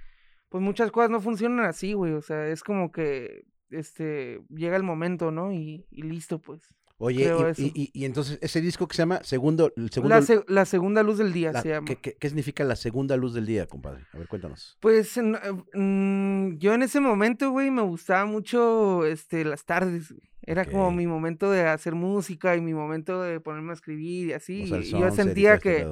pues, 0.49 0.63
muchas 0.63 0.91
cosas 0.91 1.09
no 1.09 1.21
funcionan 1.21 1.65
así, 1.65 1.93
güey, 1.93 2.13
o 2.13 2.21
sea, 2.21 2.47
es 2.47 2.63
como 2.63 2.91
que, 2.91 3.45
este, 3.69 4.41
llega 4.49 4.75
el 4.75 4.83
momento, 4.83 5.31
¿no? 5.31 5.53
Y, 5.53 5.85
y 5.89 6.01
listo, 6.03 6.39
pues. 6.39 6.73
Oye, 7.03 7.33
y, 7.57 7.89
y, 7.93 8.05
entonces 8.05 8.37
ese 8.41 8.61
disco 8.61 8.87
que 8.87 8.95
se 8.95 9.01
llama 9.01 9.21
Segundo... 9.23 9.73
El 9.75 9.89
segundo 9.89 10.15
la, 10.47 10.65
segunda 10.65 11.01
luz 11.01 11.17
del 11.17 11.33
día 11.33 11.59
se 11.59 11.69
llama. 11.69 11.87
¿qué, 11.87 11.97
¿qué, 11.97 12.29
significa 12.29 12.63
la 12.63 12.75
segunda 12.75 13.17
luz 13.17 13.33
del 13.33 13.47
día, 13.47 13.65
compadre? 13.65 14.05
A 14.13 14.17
ver, 14.19 14.27
cuéntanos. 14.27 14.77
Pues 14.79 15.17
mm, 15.17 16.57
yo 16.57 16.73
en 16.75 16.83
ese 16.83 16.99
momento, 16.99 17.49
güey, 17.49 17.71
me 17.71 17.81
gustaba 17.81 18.25
mucho 18.25 19.03
este, 19.05 19.43
las 19.43 19.65
tardes, 19.65 20.13
Era 20.43 20.63
como 20.65 20.91
mi 20.91 21.07
momento 21.07 21.49
de 21.49 21.67
hacer 21.67 21.95
música 21.95 22.55
y 22.55 22.61
mi 22.61 22.75
momento 22.75 23.21
de 23.23 23.39
ponerme 23.39 23.71
a 23.71 23.73
escribir 23.73 24.27
y 24.27 24.33
así. 24.33 24.63
y 24.63 24.91
yo 24.91 25.09
sentía 25.09 25.57
que 25.57 25.91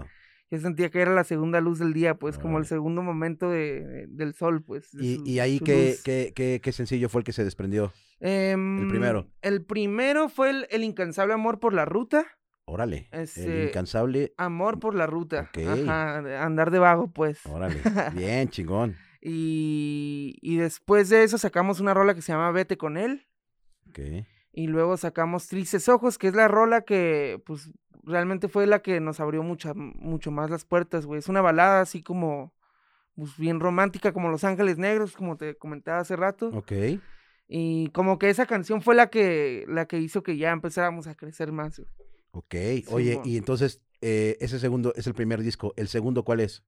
yo 0.52 0.60
sentía 0.60 0.90
que 0.90 1.00
era 1.00 1.14
la 1.14 1.24
segunda 1.24 1.62
luz 1.62 1.78
del 1.78 1.94
día, 1.94 2.16
pues, 2.16 2.40
como 2.40 2.58
el 2.58 2.66
segundo 2.66 3.04
momento 3.04 3.50
de, 3.50 4.08
del 4.08 4.34
sol, 4.34 4.64
pues. 4.64 4.90
¿Y, 4.94 5.40
ahí 5.40 5.60
qué, 5.60 5.96
qué, 6.04 6.60
qué, 6.62 6.72
sencillo 6.72 7.08
fue 7.08 7.22
el 7.22 7.26
que 7.26 7.34
se 7.34 7.44
desprendió? 7.44 7.94
el 8.20 8.52
em, 8.52 8.90
primero. 8.90 9.28
El 9.42 9.64
primero 9.64 10.28
fue 10.28 10.66
el, 10.70 10.84
incansable 10.84 11.34
amor 11.34 11.60
por 11.60 11.74
la 11.74 11.86
ruta. 11.86 12.26
Órale. 12.66 13.10
el 13.12 13.68
incansable. 13.68 14.34
Amor 14.38 14.80
por 14.80 14.96
la 14.96 15.06
ruta. 15.06 15.52
Ajá, 15.54 16.44
andar 16.44 16.72
de 16.72 16.80
vago, 16.80 17.12
pues. 17.12 17.46
Órale. 17.46 17.82
Bien, 18.16 18.50
chingón. 18.50 18.96
y, 19.22 20.38
y 20.42 20.58
después 20.58 21.10
de 21.10 21.24
eso 21.24 21.38
sacamos 21.38 21.80
una 21.80 21.94
rola 21.94 22.16
que 22.16 22.22
se 22.24 22.32
llama 22.32 22.52
Vete 22.52 22.78
con 22.78 22.98
él. 22.98 23.28
Ok. 23.90 24.00
Y 24.52 24.68
luego 24.68 24.98
sacamos 24.98 25.48
Tristes 25.48 25.88
Ojos, 25.90 26.18
que 26.18 26.28
es 26.28 26.36
la 26.36 26.48
rola 26.48 26.82
que, 26.82 27.42
pues, 27.46 27.72
realmente 28.04 28.48
fue 28.48 28.68
la 28.68 28.80
que 28.80 29.00
nos 29.00 29.20
abrió 29.20 29.44
mucha, 29.44 29.74
mucho 29.74 30.32
más 30.32 30.50
las 30.50 30.66
puertas, 30.66 31.06
güey. 31.06 31.20
Es 31.20 31.30
una 31.30 31.42
balada 31.42 31.82
así 31.82 32.02
como, 32.02 32.54
pues, 33.16 33.38
bien 33.38 33.60
romántica, 33.60 34.14
como 34.14 34.30
Los 34.30 34.44
Ángeles 34.44 34.78
Negros, 34.78 35.16
como 35.16 35.38
te 35.38 35.56
comentaba 35.56 36.00
hace 36.00 36.16
rato. 36.16 36.50
Ok. 36.54 36.72
Y 37.48 37.90
como 37.90 38.20
que 38.20 38.30
esa 38.30 38.46
canción 38.46 38.82
fue 38.82 38.96
la 38.96 39.10
que, 39.10 39.66
la 39.68 39.88
que 39.88 40.00
hizo 40.00 40.22
que 40.24 40.38
ya 40.38 40.52
empezáramos 40.52 41.08
a 41.08 41.16
crecer 41.16 41.52
más. 41.52 41.80
Güey. 41.80 41.90
Ok, 42.32 42.56
oye, 42.92 43.20
y 43.26 43.38
entonces, 43.38 43.82
eh, 44.02 44.38
ese 44.40 44.60
segundo 44.60 44.94
es 44.96 45.08
el 45.08 45.16
primer 45.16 45.42
disco. 45.42 45.74
¿El 45.76 45.88
segundo 45.88 46.24
cuál 46.24 46.42
es? 46.42 46.64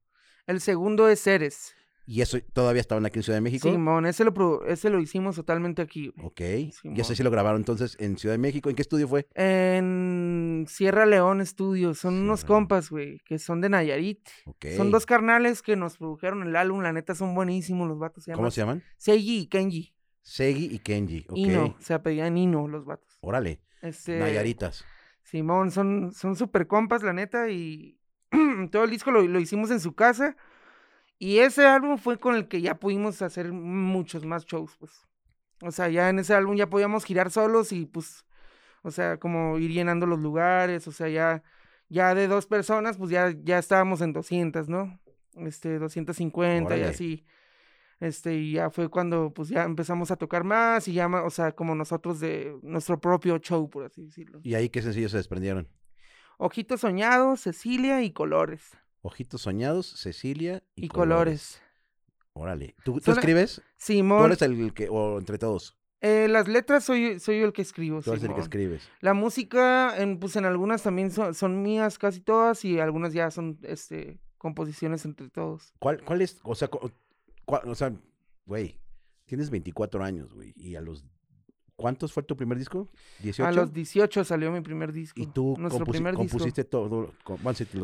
El 0.48 0.60
segundo 0.60 1.08
es 1.08 1.22
Ceres. 1.22 1.76
¿Y 2.06 2.22
eso 2.22 2.40
todavía 2.54 2.82
estaban 2.82 3.06
aquí 3.06 3.20
en 3.20 3.24
Ciudad 3.24 3.38
de 3.38 3.42
México? 3.42 3.70
Simón, 3.70 4.06
ese 4.06 4.26
lo, 4.26 4.66
ese 4.66 4.90
lo 4.90 5.00
hicimos 5.00 5.36
totalmente 5.36 5.82
aquí. 5.82 6.12
Ok. 6.22 6.42
¿Y 6.42 7.00
ese 7.00 7.16
sí 7.16 7.24
lo 7.24 7.32
grabaron 7.32 7.62
entonces 7.62 7.96
en 8.00 8.18
Ciudad 8.18 8.34
de 8.34 8.40
México? 8.40 8.70
¿En 8.70 8.76
qué 8.76 8.82
estudio 8.82 9.08
fue? 9.08 9.28
En 9.36 10.66
Sierra 10.68 11.06
León 11.06 11.46
Studios. 11.46 12.00
Son 12.00 12.16
unos 12.16 12.44
compas, 12.44 12.90
güey, 12.90 13.20
que 13.20 13.40
son 13.40 13.62
de 13.62 13.70
Nayarit. 13.70 14.28
Ok. 14.46 14.66
Son 14.76 14.92
dos 14.92 15.06
carnales 15.06 15.62
que 15.62 15.76
nos 15.76 15.98
produjeron 15.98 16.44
el 16.44 16.56
álbum. 16.56 16.82
La 16.82 16.92
neta 16.92 17.16
son 17.16 17.36
buenísimos 17.36 17.88
los 17.88 18.00
vatos. 18.00 18.26
¿Cómo 18.34 18.52
se 18.52 18.62
llaman? 18.62 18.84
Seiji 18.98 19.40
y 19.42 19.48
Kenji. 19.48 19.94
Segi 20.22 20.66
y 20.66 20.80
Kenji, 20.80 21.26
ok. 21.30 21.38
Ino, 21.38 21.76
se 21.80 21.94
apellían 21.94 22.38
Ino 22.38 22.68
los 22.68 22.86
vatos. 22.86 23.18
Órale. 23.22 23.62
Este, 23.82 24.20
Nayaritas. 24.20 24.86
Simón, 25.24 25.72
son 25.72 26.12
súper 26.14 26.68
compas, 26.68 27.04
la 27.04 27.14
neta, 27.14 27.50
y 27.50 28.00
todo 28.72 28.84
el 28.84 28.90
disco 28.90 29.12
lo, 29.12 29.22
lo 29.22 29.40
hicimos 29.40 29.72
en 29.72 29.80
su 29.80 29.94
casa. 29.94 30.36
Y 31.24 31.38
ese 31.38 31.68
álbum 31.68 32.00
fue 32.00 32.18
con 32.18 32.34
el 32.34 32.48
que 32.48 32.62
ya 32.62 32.80
pudimos 32.80 33.22
hacer 33.22 33.52
muchos 33.52 34.26
más 34.26 34.44
shows, 34.44 34.76
pues. 34.80 35.08
O 35.62 35.70
sea, 35.70 35.88
ya 35.88 36.10
en 36.10 36.18
ese 36.18 36.34
álbum 36.34 36.56
ya 36.56 36.68
podíamos 36.68 37.06
girar 37.06 37.30
solos 37.30 37.72
y 37.72 37.86
pues, 37.86 38.26
o 38.82 38.90
sea, 38.90 39.18
como 39.18 39.60
ir 39.60 39.70
llenando 39.70 40.08
los 40.08 40.18
lugares, 40.18 40.88
o 40.88 40.92
sea, 40.92 41.10
ya, 41.10 41.44
ya 41.90 42.16
de 42.16 42.28
dos 42.28 42.48
personas, 42.48 42.98
pues 42.98 43.12
ya, 43.12 43.36
ya 43.44 43.60
estábamos 43.60 44.02
en 44.02 44.14
200, 44.14 44.68
¿no? 44.68 45.00
Este, 45.36 45.78
250 45.78 46.76
y 46.76 46.82
así. 46.82 47.26
Este, 48.00 48.34
y 48.34 48.54
ya 48.54 48.72
fue 48.72 48.90
cuando, 48.90 49.32
pues 49.32 49.50
ya 49.50 49.62
empezamos 49.62 50.10
a 50.10 50.16
tocar 50.16 50.44
más 50.44 50.88
y 50.88 50.94
ya, 50.94 51.06
o 51.06 51.30
sea, 51.30 51.52
como 51.52 51.76
nosotros 51.76 52.20
de 52.20 52.58
nuestro 52.64 53.00
propio 53.00 53.38
show, 53.38 53.70
por 53.70 53.86
así 53.86 54.02
decirlo. 54.02 54.40
¿Y 54.42 54.56
ahí 54.56 54.70
qué 54.70 54.82
sencillos 54.82 55.12
se 55.12 55.18
desprendieron? 55.18 55.68
Ojitos 56.40 56.82
Soñados, 56.82 57.42
Cecilia 57.42 58.02
y 58.02 58.10
Colores. 58.10 58.76
Ojitos 59.02 59.42
Soñados, 59.42 59.88
Cecilia 59.88 60.64
y, 60.76 60.88
Colores. 60.88 61.62
Órale. 62.34 62.76
¿Tú, 62.84 63.02
escribes? 63.06 63.62
Simón. 63.76 64.20
¿Tú 64.20 64.26
eres 64.26 64.42
el 64.42 64.74
que, 64.74 64.88
o 64.90 65.18
entre 65.18 65.38
todos? 65.38 65.78
Eh, 66.02 66.28
las 66.28 66.48
letras 66.48 66.84
soy, 66.84 67.20
soy 67.20 67.40
yo 67.40 67.46
el 67.46 67.54
que 67.54 67.62
escribo. 67.62 68.02
Tú 68.02 68.12
eres 68.12 68.24
el 68.24 68.34
que 68.34 68.42
escribes. 68.42 68.90
La 69.02 69.14
música, 69.14 69.96
en, 70.02 70.20
pues 70.20 70.36
en 70.36 70.46
algunas 70.46 70.82
también 70.82 71.12
son, 71.12 71.62
mías 71.62 72.00
casi 72.00 72.22
todas 72.22 72.64
y 72.66 72.80
algunas 72.80 73.14
ya 73.14 73.30
son 73.30 73.60
este, 73.64 74.20
composiciones 74.38 75.06
entre 75.06 75.30
todos. 75.30 75.74
¿Cuál, 75.80 76.04
cuál 76.04 76.22
es, 76.22 76.40
o 76.44 76.56
sea, 76.56 76.70
o 77.46 77.76
sea, 77.76 77.94
güey, 78.46 78.80
tienes 79.26 79.50
24 79.50 80.04
años, 80.04 80.34
güey, 80.34 80.54
y 80.56 80.76
a 80.76 80.82
los 80.82 81.06
¿Cuántos 81.82 82.14
fue 82.14 82.24
tu 82.24 82.38
primer 82.38 82.58
disco? 82.58 82.88
¿18? 83.24 83.44
A 83.44 83.52
los 83.52 83.74
18 83.74 84.24
salió 84.24 84.52
mi 84.52 84.62
primer 84.62 84.92
disco. 84.94 85.20
¿Y 85.20 85.28
tú 85.28 85.56
Nuestro 85.58 85.86
primer 85.86 86.14
compusiste 86.14 86.64
todo? 86.64 87.14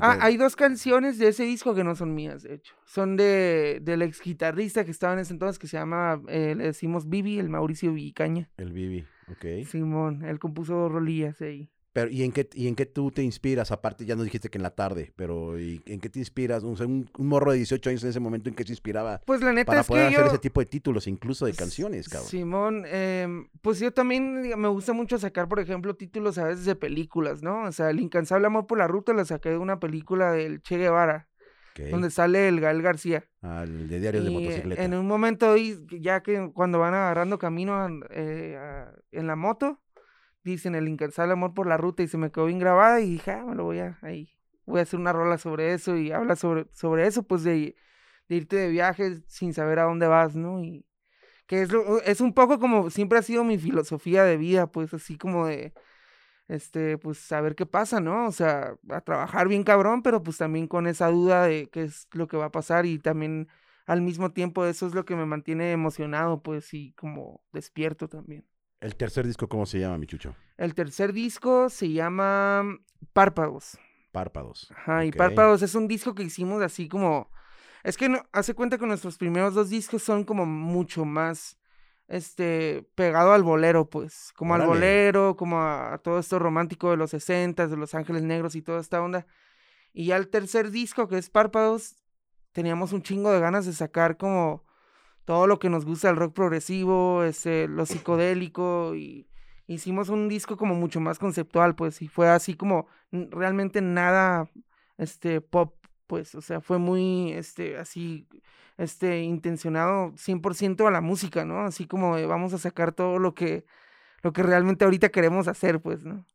ah, 0.01 0.17
hay 0.21 0.37
dos 0.37 0.55
canciones 0.55 1.17
de 1.17 1.29
ese 1.29 1.43
disco 1.43 1.73
que 1.73 1.83
no 1.83 1.95
son 1.95 2.13
mías, 2.13 2.43
de 2.43 2.55
hecho. 2.55 2.75
Son 2.85 3.17
de 3.17 3.79
del 3.81 4.01
ex 4.03 4.21
guitarrista 4.21 4.85
que 4.85 4.91
estaba 4.91 5.13
en 5.13 5.19
ese 5.19 5.33
entonces, 5.33 5.59
que 5.59 5.67
se 5.67 5.77
llama, 5.77 6.21
eh, 6.27 6.53
le 6.55 6.65
decimos 6.65 7.09
Bibi, 7.09 7.39
el 7.39 7.49
Mauricio 7.49 7.93
Vicaña. 7.93 8.49
El 8.57 8.71
Bibi, 8.71 9.05
ok. 9.31 9.67
Simón, 9.67 10.23
él 10.23 10.39
compuso 10.39 10.75
dos 10.75 10.91
rolillas 10.91 11.41
ahí. 11.41 11.69
Pero, 11.97 12.11
¿y 12.11 12.21
en 12.21 12.31
qué, 12.31 12.47
y 12.53 12.67
en 12.67 12.75
qué 12.75 12.85
tú 12.85 13.09
te 13.09 13.23
inspiras? 13.23 13.71
Aparte, 13.71 14.05
ya 14.05 14.15
nos 14.15 14.25
dijiste 14.25 14.49
que 14.49 14.59
en 14.59 14.61
la 14.61 14.69
tarde, 14.69 15.13
pero 15.15 15.59
¿y 15.59 15.81
¿en 15.87 15.99
qué 15.99 16.09
te 16.09 16.19
inspiras? 16.19 16.61
un, 16.61 17.09
morro 17.17 17.53
de 17.53 17.57
18 17.57 17.89
años 17.89 18.03
en 18.03 18.11
ese 18.11 18.19
momento, 18.19 18.49
¿en 18.49 18.55
qué 18.55 18.63
se 18.63 18.71
inspiraba? 18.71 19.19
Pues 19.25 19.41
la 19.41 19.51
neta 19.51 19.65
para 19.65 19.81
es 19.81 19.87
poder 19.87 20.09
que 20.09 20.15
hacer 20.17 20.27
ese 20.27 20.37
tipo 20.37 20.59
de 20.59 20.67
títulos, 20.67 21.07
incluso 21.07 21.47
de 21.47 21.53
canciones, 21.53 22.07
cabrón. 22.07 22.29
Simón, 22.29 22.85
em, 22.85 23.47
pues 23.63 23.79
yo 23.79 23.91
también 23.91 24.43
me 24.59 24.67
gusta 24.67 24.93
mucho 24.93 25.17
sacar, 25.17 25.47
por 25.47 25.59
ejemplo, 25.59 25.95
títulos 25.95 26.37
a 26.37 26.43
veces 26.43 26.65
de 26.65 26.75
películas, 26.75 27.41
¿no? 27.41 27.63
O 27.63 27.71
sea, 27.71 27.89
El 27.89 27.99
incansable 27.99 28.45
amor 28.45 28.67
por 28.67 28.77
la 28.77 28.87
ruta 28.87 29.11
la 29.13 29.25
saqué 29.25 29.49
de 29.49 29.57
una 29.57 29.79
película 29.79 30.31
del 30.31 30.61
Che 30.61 30.77
Guevara. 30.77 31.27
Donde 31.89 32.11
sale 32.11 32.47
el 32.47 32.59
Gael 32.59 32.81
García. 32.83 33.25
Ah, 33.41 33.63
el 33.63 33.87
de 33.87 33.99
Diarios 33.99 34.23
de 34.23 34.31
Motocicleta. 34.31 34.83
En 34.83 34.93
un 34.93 35.07
momento, 35.07 35.55
ya 35.57 36.21
que 36.21 36.51
cuando 36.53 36.79
van 36.79 36.93
agarrando 36.93 37.37
camino 37.37 37.87
eh, 38.09 38.85
en 39.11 39.27
la 39.27 39.35
moto, 39.35 39.79
dicen 40.51 40.75
el 40.75 40.87
incansable 40.87 41.33
amor 41.33 41.53
por 41.53 41.67
la 41.67 41.77
ruta 41.77 42.03
y 42.03 42.07
se 42.07 42.17
me 42.17 42.31
quedó 42.31 42.45
bien 42.45 42.59
grabada 42.59 43.01
y 43.01 43.11
dije, 43.11 43.31
ah, 43.31 43.45
me 43.45 43.55
lo 43.55 43.65
voy 43.65 43.79
a, 43.79 43.99
ahí, 44.01 44.29
voy 44.65 44.79
a 44.79 44.83
hacer 44.83 44.99
una 44.99 45.13
rola 45.13 45.37
sobre 45.37 45.73
eso 45.73 45.97
y 45.97 46.11
habla 46.11 46.35
sobre, 46.35 46.67
sobre 46.73 47.07
eso, 47.07 47.23
pues 47.23 47.43
de, 47.43 47.75
irte 48.29 48.55
de 48.57 48.69
viaje 48.69 49.21
sin 49.27 49.53
saber 49.53 49.79
a 49.79 49.83
dónde 49.83 50.07
vas, 50.07 50.35
¿no? 50.35 50.61
Y 50.63 50.85
que 51.47 51.61
es, 51.61 51.69
es 52.05 52.21
un 52.21 52.33
poco 52.33 52.59
como 52.59 52.89
siempre 52.89 53.19
ha 53.19 53.21
sido 53.23 53.43
mi 53.43 53.57
filosofía 53.57 54.23
de 54.23 54.37
vida, 54.37 54.67
pues 54.71 54.93
así 54.93 55.17
como 55.17 55.47
de, 55.47 55.73
este, 56.47 56.97
pues 56.97 57.17
saber 57.19 57.55
qué 57.55 57.65
pasa, 57.65 57.99
¿no? 57.99 58.27
O 58.27 58.31
sea, 58.31 58.75
a 58.89 59.01
trabajar 59.01 59.47
bien 59.47 59.63
cabrón, 59.63 60.01
pero 60.03 60.23
pues 60.23 60.37
también 60.37 60.67
con 60.67 60.87
esa 60.87 61.09
duda 61.09 61.45
de 61.45 61.69
qué 61.69 61.83
es 61.83 62.07
lo 62.13 62.27
que 62.27 62.37
va 62.37 62.45
a 62.45 62.51
pasar 62.51 62.85
y 62.85 62.99
también 62.99 63.49
al 63.85 64.01
mismo 64.01 64.31
tiempo 64.33 64.65
eso 64.65 64.87
es 64.87 64.93
lo 64.93 65.05
que 65.05 65.15
me 65.15 65.25
mantiene 65.25 65.71
emocionado, 65.71 66.41
pues 66.41 66.73
y 66.73 66.93
como 66.93 67.41
despierto 67.53 68.07
también. 68.09 68.45
¿El 68.79 68.95
tercer 68.95 69.25
disco 69.25 69.47
cómo 69.47 69.65
se 69.65 69.79
llama, 69.79 69.97
Michucho? 69.97 70.35
El 70.57 70.75
tercer 70.75 71.11
disco 71.13 71.69
se 71.69 71.91
llama 71.91 72.63
Párpados. 73.13 73.77
Párpados. 74.11 74.71
Ajá, 74.75 75.05
y 75.05 75.11
Párpados 75.11 75.61
es 75.61 75.73
un 75.75 75.87
disco 75.87 76.13
que 76.13 76.23
hicimos 76.23 76.61
así 76.61 76.87
como... 76.87 77.29
Es 77.83 77.97
que 77.97 78.09
no, 78.09 78.23
hace 78.33 78.53
cuenta 78.53 78.77
que 78.77 78.85
nuestros 78.85 79.17
primeros 79.17 79.53
dos 79.53 79.69
discos 79.69 80.03
son 80.03 80.23
como 80.25 80.45
mucho 80.45 81.05
más, 81.05 81.57
este, 82.07 82.87
pegado 82.95 83.33
al 83.33 83.43
bolero, 83.43 83.89
pues. 83.89 84.31
Como 84.35 84.55
al 84.55 84.65
bolero, 84.65 85.35
como 85.35 85.61
a, 85.61 85.99
todo 86.03 86.19
esto 86.19 86.37
romántico 86.37 86.91
de 86.91 86.97
los 86.97 87.11
60 87.11 87.67
de 87.67 87.77
Los 87.77 87.95
Ángeles 87.95 88.23
Negros 88.23 88.55
y 88.55 88.61
toda 88.61 88.81
esta 88.81 89.01
onda. 89.01 89.25
Y 89.93 90.07
ya 90.07 90.17
el 90.17 90.27
tercer 90.27 90.69
disco, 90.69 91.07
que 91.07 91.17
es 91.17 91.29
Párpados, 91.29 91.95
teníamos 92.51 92.91
un 92.91 93.03
chingo 93.03 93.31
de 93.31 93.39
ganas 93.39 93.65
de 93.65 93.73
sacar 93.73 94.17
como 94.17 94.66
todo 95.27 95.45
lo 95.45 95.59
que 95.59 95.69
nos 95.69 95.83
gusta 95.83 96.09
el 96.09 96.15
rock 96.15 96.33
progresivo, 96.33 97.21
ese, 97.23 97.67
lo 97.67 97.85
psicodélico 97.85 98.95
y, 98.95 99.27
hicimos 99.67 100.07
un 100.07 100.29
disco 100.29 100.55
como 100.55 100.73
mucho 100.73 101.01
más 101.01 101.19
conceptual, 101.19 101.75
pues, 101.75 102.01
y 102.01 102.07
fue 102.07 102.29
así 102.29 102.53
como 102.53 102.87
realmente 103.11 103.81
nada, 103.81 104.49
este, 104.97 105.41
pop, 105.41 105.75
pues, 106.07 106.33
o 106.33 106.41
sea, 106.41 106.61
fue 106.61 106.77
muy, 106.77 107.33
este, 107.33 107.77
así, 107.77 108.25
este, 108.77 109.19
intencionado 109.23 110.13
100% 110.15 110.87
a 110.87 110.91
la 110.91 111.01
música, 111.01 111.43
¿no? 111.43 111.59
Así 111.65 111.87
como 111.87 112.11
vamos 112.25 112.53
a 112.53 112.57
sacar 112.57 112.93
todo 112.93 113.19
lo 113.19 113.33
que, 113.33 113.65
lo 114.23 114.31
que 114.31 114.43
realmente 114.43 114.85
ahorita 114.85 115.09
queremos 115.09 115.49
hacer, 115.49 115.81
pues, 115.81 116.05
¿no? 116.05 116.25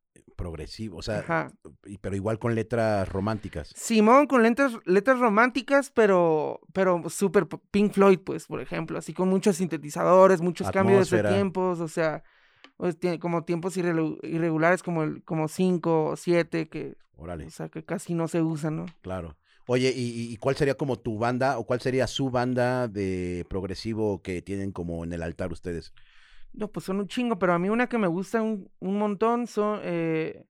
Progresivo, 0.42 0.96
o 0.96 1.02
sea, 1.02 1.20
Ajá. 1.20 1.52
pero 2.00 2.16
igual 2.16 2.40
con 2.40 2.56
letras 2.56 3.08
románticas. 3.08 3.72
Simón 3.76 4.26
con 4.26 4.42
letras, 4.42 4.72
letras 4.86 5.20
románticas, 5.20 5.92
pero, 5.94 6.58
pero 6.72 7.00
súper 7.08 7.46
Pink 7.70 7.92
Floyd, 7.92 8.18
pues, 8.18 8.46
por 8.46 8.60
ejemplo, 8.60 8.98
así 8.98 9.12
con 9.14 9.28
muchos 9.28 9.58
sintetizadores, 9.58 10.40
muchos 10.40 10.68
cambios 10.72 11.10
de 11.10 11.22
tiempos, 11.22 11.78
o 11.78 11.86
sea, 11.86 12.24
pues, 12.76 12.98
tiene 12.98 13.20
como 13.20 13.44
tiempos 13.44 13.76
irregulares 13.76 14.82
como 14.82 15.04
el, 15.04 15.22
como 15.22 15.46
cinco 15.46 16.06
o 16.06 16.16
siete, 16.16 16.68
que, 16.68 16.96
Órale, 17.16 17.46
o 17.46 17.50
sea, 17.50 17.68
que 17.68 17.84
casi 17.84 18.14
no 18.14 18.26
se 18.26 18.42
usan, 18.42 18.76
¿no? 18.78 18.86
claro. 19.00 19.36
Oye, 19.68 19.92
¿y, 19.94 20.02
y- 20.10 20.32
y 20.32 20.36
cuál 20.38 20.56
sería 20.56 20.74
como 20.74 20.98
tu 20.98 21.18
banda 21.18 21.56
o 21.56 21.64
cuál 21.64 21.80
sería 21.80 22.08
su 22.08 22.30
banda 22.30 22.88
de 22.88 23.46
progresivo 23.48 24.20
que 24.20 24.42
tienen 24.42 24.72
como 24.72 25.04
en 25.04 25.12
el 25.12 25.22
altar 25.22 25.52
ustedes? 25.52 25.92
No, 26.54 26.68
pues 26.68 26.84
son 26.86 26.98
un 27.00 27.08
chingo, 27.08 27.38
pero 27.38 27.54
a 27.54 27.58
mí 27.58 27.68
una 27.70 27.88
que 27.88 27.98
me 27.98 28.06
gusta 28.06 28.42
un, 28.42 28.70
un 28.80 28.98
montón 28.98 29.46
son, 29.46 29.80
eh, 29.82 30.44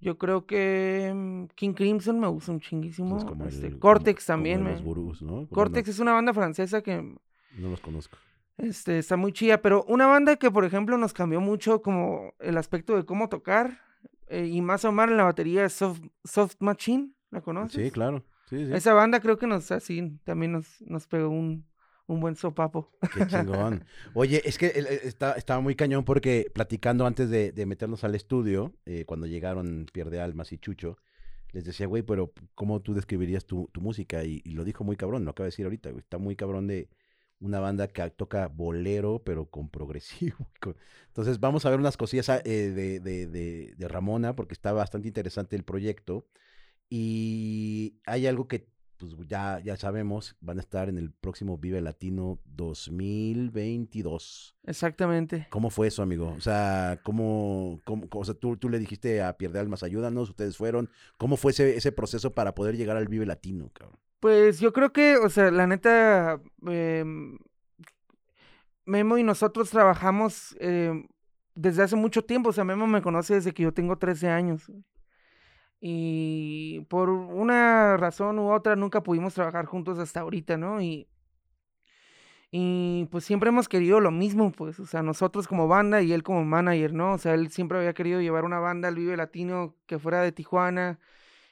yo 0.00 0.16
creo 0.18 0.46
que 0.46 1.12
mm, 1.14 1.44
King 1.54 1.74
Crimson 1.74 2.18
me 2.18 2.26
gusta 2.26 2.52
un 2.52 2.60
chinguísimo, 2.60 3.18
Es 3.18 3.24
como 3.24 3.46
este, 3.46 3.66
el- 3.68 3.78
Cortex 3.78 4.24
como 4.26 4.36
también, 4.36 4.62
me- 4.62 4.72
los 4.72 4.82
gurús, 4.82 5.22
¿no? 5.22 5.46
Cortex 5.48 5.88
es 5.88 5.98
una 5.98 6.12
banda 6.14 6.32
francesa 6.32 6.82
que 6.82 6.96
No, 7.58 7.68
los 7.70 7.80
conozco. 7.80 8.16
Este, 8.56 8.98
está 8.98 9.16
muy 9.16 9.32
chida, 9.32 9.62
pero 9.62 9.84
una 9.88 10.06
banda 10.06 10.36
que, 10.36 10.50
por 10.50 10.64
ejemplo, 10.64 10.98
nos 10.98 11.12
cambió 11.12 11.40
mucho 11.40 11.80
como 11.80 12.34
el 12.40 12.58
aspecto 12.58 12.94
de 12.96 13.04
cómo 13.04 13.28
tocar, 13.28 13.78
eh, 14.28 14.46
y 14.46 14.60
más 14.60 14.84
o 14.84 14.92
menos 14.92 15.12
en 15.12 15.16
la 15.16 15.24
batería 15.24 15.64
es 15.64 15.72
Soft, 15.72 16.00
Soft 16.24 16.56
Machine, 16.60 17.12
¿la 17.30 17.40
conoces? 17.40 17.84
Sí, 17.84 17.90
claro. 17.90 18.24
Sí, 18.46 18.66
sí. 18.66 18.72
Esa 18.72 18.92
banda 18.94 19.20
creo 19.20 19.38
que 19.38 19.46
nos, 19.46 19.70
así, 19.72 20.18
también 20.24 20.52
nos, 20.52 20.80
nos 20.82 21.06
pegó 21.06 21.28
un, 21.30 21.64
un 22.12 22.20
buen 22.20 22.36
sopapo. 22.36 22.90
Qué 23.14 23.26
chingón. 23.26 23.84
Oye, 24.14 24.42
es 24.44 24.58
que 24.58 24.68
el- 24.68 24.86
el- 24.86 25.00
está, 25.04 25.32
estaba 25.32 25.60
muy 25.60 25.74
cañón 25.74 26.04
porque 26.04 26.50
platicando 26.52 27.06
antes 27.06 27.30
de, 27.30 27.52
de 27.52 27.66
meternos 27.66 28.04
al 28.04 28.14
estudio, 28.14 28.74
eh, 28.86 29.04
cuando 29.06 29.26
llegaron 29.26 29.86
Pierde 29.92 30.20
Almas 30.20 30.52
y 30.52 30.58
Chucho, 30.58 30.98
les 31.52 31.64
decía, 31.64 31.86
güey, 31.86 32.02
pero 32.02 32.32
¿cómo 32.54 32.80
tú 32.80 32.94
describirías 32.94 33.44
tu, 33.46 33.68
tu 33.72 33.80
música? 33.80 34.24
Y, 34.24 34.40
y 34.44 34.52
lo 34.52 34.64
dijo 34.64 34.84
muy 34.84 34.96
cabrón, 34.96 35.24
lo 35.24 35.30
acaba 35.32 35.44
de 35.46 35.50
decir 35.50 35.64
ahorita, 35.66 35.90
güey. 35.90 36.00
Está 36.00 36.18
muy 36.18 36.36
cabrón 36.36 36.66
de 36.66 36.88
una 37.40 37.58
banda 37.58 37.88
que 37.88 38.08
toca 38.10 38.48
bolero, 38.48 39.22
pero 39.24 39.46
con 39.46 39.68
progresivo. 39.70 40.36
Entonces, 41.08 41.40
vamos 41.40 41.64
a 41.64 41.70
ver 41.70 41.80
unas 41.80 41.96
cosillas 41.96 42.28
ah, 42.28 42.42
eh, 42.44 42.70
de, 42.74 43.00
de, 43.00 43.26
de, 43.26 43.74
de 43.76 43.88
Ramona, 43.88 44.36
porque 44.36 44.54
está 44.54 44.72
bastante 44.72 45.08
interesante 45.08 45.56
el 45.56 45.64
proyecto. 45.64 46.26
Y 46.88 48.00
hay 48.04 48.26
algo 48.26 48.48
que 48.48 48.68
pues 49.14 49.28
ya, 49.28 49.60
ya 49.64 49.76
sabemos, 49.76 50.36
van 50.40 50.58
a 50.58 50.60
estar 50.60 50.88
en 50.88 50.98
el 50.98 51.10
próximo 51.10 51.58
Vive 51.58 51.80
Latino 51.80 52.38
2022. 52.46 54.56
Exactamente. 54.64 55.46
¿Cómo 55.50 55.70
fue 55.70 55.88
eso, 55.88 56.02
amigo? 56.02 56.34
O 56.36 56.40
sea, 56.40 57.00
¿cómo, 57.02 57.80
cómo- 57.84 58.06
o 58.10 58.24
sea, 58.24 58.34
tú, 58.34 58.56
tú 58.56 58.68
le 58.68 58.78
dijiste 58.78 59.22
a 59.22 59.36
Pierde 59.36 59.58
Almas, 59.58 59.82
ayúdanos, 59.82 60.28
ustedes 60.30 60.56
fueron. 60.56 60.90
¿Cómo 61.16 61.36
fue 61.36 61.52
ese, 61.52 61.76
ese 61.76 61.92
proceso 61.92 62.34
para 62.34 62.54
poder 62.54 62.76
llegar 62.76 62.96
al 62.96 63.08
Vive 63.08 63.26
Latino, 63.26 63.70
cabrón? 63.72 63.98
Pues 64.20 64.60
yo 64.60 64.72
creo 64.72 64.92
que, 64.92 65.16
o 65.16 65.30
sea, 65.30 65.50
la 65.50 65.66
neta, 65.66 66.40
em, 66.66 67.38
Memo 68.84 69.18
y 69.18 69.22
nosotros 69.22 69.70
trabajamos 69.70 70.56
em, 70.60 71.06
desde 71.54 71.82
hace 71.82 71.96
mucho 71.96 72.24
tiempo. 72.24 72.50
O 72.50 72.52
sea, 72.52 72.64
Memo 72.64 72.86
me 72.86 73.02
conoce 73.02 73.34
desde 73.34 73.52
que 73.52 73.62
yo 73.62 73.72
tengo 73.72 73.96
13 73.98 74.28
años. 74.28 74.70
Y 75.80 76.80
por 76.90 77.08
una 77.10 77.96
razón 77.96 78.38
u 78.38 78.52
otra 78.52 78.76
nunca 78.76 79.02
pudimos 79.02 79.34
trabajar 79.34 79.66
juntos 79.66 79.98
hasta 79.98 80.20
ahorita, 80.20 80.56
¿no? 80.58 80.80
Y, 80.82 81.08
y 82.50 83.06
pues 83.10 83.24
siempre 83.24 83.50
hemos 83.50 83.68
querido 83.68 84.00
lo 84.00 84.10
mismo, 84.10 84.50
pues, 84.52 84.80
o 84.80 84.86
sea, 84.86 85.02
nosotros 85.02 85.46
como 85.46 85.68
banda 85.68 86.02
y 86.02 86.12
él 86.12 86.22
como 86.24 86.44
manager, 86.44 86.92
¿no? 86.92 87.12
O 87.14 87.18
sea, 87.18 87.34
él 87.34 87.50
siempre 87.50 87.78
había 87.78 87.94
querido 87.94 88.20
llevar 88.20 88.44
una 88.44 88.58
banda 88.58 88.88
al 88.88 88.96
Vive 88.96 89.16
Latino 89.16 89.76
que 89.86 89.98
fuera 90.00 90.20
de 90.22 90.32
Tijuana 90.32 90.98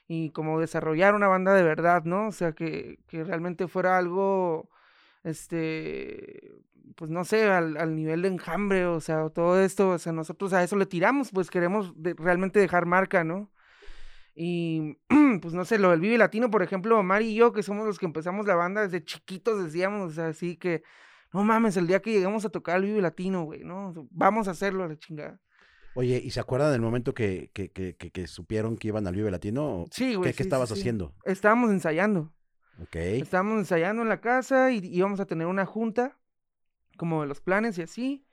y 0.08 0.30
como 0.30 0.60
desarrollar 0.60 1.14
una 1.14 1.28
banda 1.28 1.54
de 1.54 1.62
verdad, 1.62 2.04
¿no? 2.04 2.28
O 2.28 2.32
sea, 2.32 2.52
que, 2.52 2.98
que 3.08 3.24
realmente 3.24 3.68
fuera 3.68 3.98
algo, 3.98 4.70
este, 5.24 6.52
pues 6.96 7.10
no 7.10 7.24
sé, 7.24 7.44
al, 7.50 7.76
al 7.76 7.94
nivel 7.96 8.22
de 8.22 8.28
enjambre, 8.28 8.86
o 8.86 9.00
sea, 9.00 9.28
todo 9.30 9.60
esto, 9.60 9.90
o 9.90 9.98
sea, 9.98 10.12
nosotros 10.12 10.52
a 10.52 10.64
eso 10.64 10.76
le 10.76 10.86
tiramos, 10.86 11.30
pues 11.32 11.50
queremos 11.50 11.94
realmente 12.18 12.60
dejar 12.60 12.86
marca, 12.86 13.24
¿no? 13.24 13.50
Y 14.40 14.96
pues 15.42 15.52
no 15.52 15.64
sé, 15.64 15.78
lo 15.80 15.90
del 15.90 16.00
Vive 16.00 16.16
Latino, 16.16 16.48
por 16.48 16.62
ejemplo, 16.62 17.02
Mari 17.02 17.30
y 17.30 17.34
yo, 17.34 17.52
que 17.52 17.64
somos 17.64 17.84
los 17.84 17.98
que 17.98 18.06
empezamos 18.06 18.46
la 18.46 18.54
banda 18.54 18.82
desde 18.82 19.02
chiquitos, 19.04 19.64
decíamos, 19.64 20.12
o 20.12 20.14
sea, 20.14 20.28
así 20.28 20.56
que, 20.56 20.84
no 21.32 21.42
mames, 21.42 21.76
el 21.76 21.88
día 21.88 22.00
que 22.00 22.12
lleguemos 22.12 22.44
a 22.44 22.48
tocar 22.50 22.76
el 22.76 22.84
Vive 22.84 23.02
Latino, 23.02 23.42
güey, 23.42 23.64
¿no? 23.64 23.92
Vamos 24.12 24.46
a 24.46 24.52
hacerlo 24.52 24.84
a 24.84 24.88
la 24.88 24.96
chingada. 24.96 25.40
Oye, 25.96 26.22
¿y 26.24 26.30
se 26.30 26.38
acuerdan 26.38 26.70
del 26.70 26.80
momento 26.80 27.12
que, 27.14 27.50
que, 27.52 27.72
que, 27.72 27.96
que- 27.96 28.12
que 28.12 28.26
supieron 28.28 28.76
que 28.76 28.86
iban 28.88 29.08
al 29.08 29.16
Vive 29.16 29.30
Latino? 29.32 29.86
Sí, 29.90 30.10
¿Qué, 30.10 30.16
güey. 30.16 30.30
qué 30.30 30.36
sí, 30.36 30.42
estabas 30.44 30.68
sí. 30.68 30.76
haciendo? 30.78 31.12
Estábamos 31.24 31.70
ensayando. 31.72 32.32
Ok. 32.80 32.94
Estábamos 32.94 33.58
ensayando 33.58 34.02
en 34.02 34.08
la 34.08 34.20
casa 34.20 34.70
y 34.70 34.78
íbamos 34.84 35.18
a 35.18 35.26
tener 35.26 35.48
una 35.48 35.66
junta, 35.66 36.16
como 36.96 37.22
de 37.22 37.26
los 37.26 37.40
planes 37.40 37.76
y 37.78 37.82
así. 37.82 38.24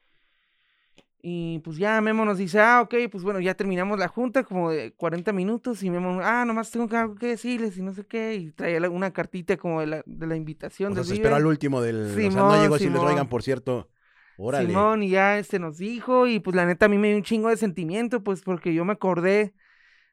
Y 1.28 1.58
pues 1.64 1.78
ya 1.78 2.00
Memo 2.02 2.24
nos 2.24 2.38
dice, 2.38 2.60
ah, 2.60 2.82
ok, 2.84 2.94
pues 3.12 3.24
bueno, 3.24 3.40
ya 3.40 3.56
terminamos 3.56 3.98
la 3.98 4.08
junta, 4.08 4.44
como 4.44 4.70
de 4.70 4.92
40 4.94 5.34
minutos. 5.34 5.82
Y 5.82 5.90
Memo, 5.90 6.20
ah, 6.22 6.46
nomás 6.46 6.70
tengo 6.70 6.88
que- 6.88 6.98
algo 6.98 7.16
que 7.16 7.26
decirles 7.26 7.76
y 7.80 7.82
no 7.82 7.94
sé 7.94 8.06
qué. 8.06 8.36
Y 8.36 8.52
traía 8.52 8.88
una 8.92 9.12
cartita 9.12 9.58
como 9.58 9.80
de 9.82 9.88
la, 9.88 10.04
de 10.06 10.28
la 10.28 10.36
invitación. 10.36 10.92
O 10.92 10.96
sea, 10.96 11.04
se 11.04 11.16
esperó 11.16 11.36
al 11.36 11.48
último 11.48 11.82
del... 11.82 11.96
o 11.96 12.10
sea, 12.10 12.16
no 12.26 12.30
Simón, 12.32 12.62
llegó 12.62 12.74
decirles, 12.76 12.98
Simón. 13.00 13.12
oigan, 13.12 13.28
por 13.28 13.42
cierto, 13.42 13.90
órale. 14.38 14.68
Simón, 14.68 15.02
y 15.02 15.10
ya 15.10 15.40
este 15.40 15.58
nos 15.58 15.80
dijo, 15.80 16.28
y 16.28 16.40
pues 16.40 16.56
la 16.56 16.68
neta 16.68 16.86
a 16.86 16.90
mí 16.90 17.00
me 17.00 17.08
dio 17.08 17.18
un 17.18 17.24
chingo 17.24 17.50
de 17.50 17.58
sentimiento, 17.58 18.24
pues 18.24 18.44
porque 18.44 18.76
yo 18.76 18.86
me 18.86 18.94
acordé 18.94 19.56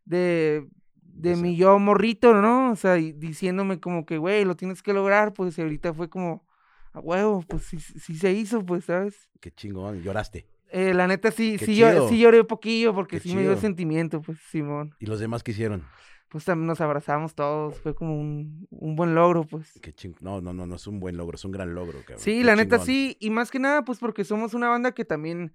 de, 0.06 0.66
de 1.02 1.32
Esa- 1.32 1.42
mi 1.42 1.56
yo 1.56 1.78
morrito, 1.78 2.32
¿no? 2.40 2.72
O 2.72 2.76
sea, 2.76 2.96
y 2.96 3.12
diciéndome 3.12 3.80
como 3.80 4.06
que, 4.06 4.16
güey, 4.16 4.46
lo 4.46 4.56
tienes 4.56 4.82
que 4.82 4.94
lograr, 4.94 5.34
pues 5.34 5.58
y 5.58 5.60
ahorita 5.60 5.92
fue 5.92 6.08
como, 6.08 6.46
a 6.94 7.00
huevo, 7.00 7.44
pues 7.46 7.64
sí, 7.64 7.78
sí 7.78 8.16
se 8.16 8.32
hizo, 8.32 8.64
pues, 8.64 8.86
¿sabes? 8.86 9.28
Qué 9.40 9.50
chingón, 9.50 10.00
lloraste. 10.00 10.46
Eh, 10.74 10.94
la 10.94 11.06
neta 11.06 11.30
sí, 11.30 11.56
Qué 11.58 11.66
sí, 11.66 11.76
yo, 11.76 12.08
sí 12.08 12.18
lloré 12.18 12.40
un 12.40 12.46
poquillo 12.46 12.94
porque 12.94 13.18
Qué 13.18 13.28
sí 13.28 13.34
me 13.34 13.42
dio 13.42 13.50
chido. 13.52 13.60
sentimiento, 13.60 14.22
pues, 14.22 14.38
Simón. 14.50 14.94
¿Y 14.98 15.06
los 15.06 15.20
demás 15.20 15.42
qué 15.42 15.50
hicieron? 15.50 15.84
Pues 16.30 16.46
también 16.46 16.66
nos 16.66 16.80
abrazamos 16.80 17.34
todos, 17.34 17.78
fue 17.80 17.94
como 17.94 18.18
un, 18.18 18.66
un 18.70 18.96
buen 18.96 19.14
logro, 19.14 19.44
pues. 19.44 19.78
Qué 19.82 19.92
ching... 19.92 20.14
No, 20.20 20.40
no, 20.40 20.54
no, 20.54 20.66
no 20.66 20.76
es 20.76 20.86
un 20.86 20.98
buen 20.98 21.18
logro, 21.18 21.34
es 21.36 21.44
un 21.44 21.52
gran 21.52 21.74
logro, 21.74 21.98
cabrón. 22.00 22.20
Sí, 22.20 22.38
Qué 22.38 22.44
la 22.44 22.56
neta 22.56 22.76
chingón. 22.76 22.86
sí, 22.86 23.16
y 23.20 23.28
más 23.28 23.50
que 23.50 23.58
nada, 23.58 23.84
pues 23.84 23.98
porque 23.98 24.24
somos 24.24 24.54
una 24.54 24.70
banda 24.70 24.92
que 24.92 25.04
también 25.04 25.54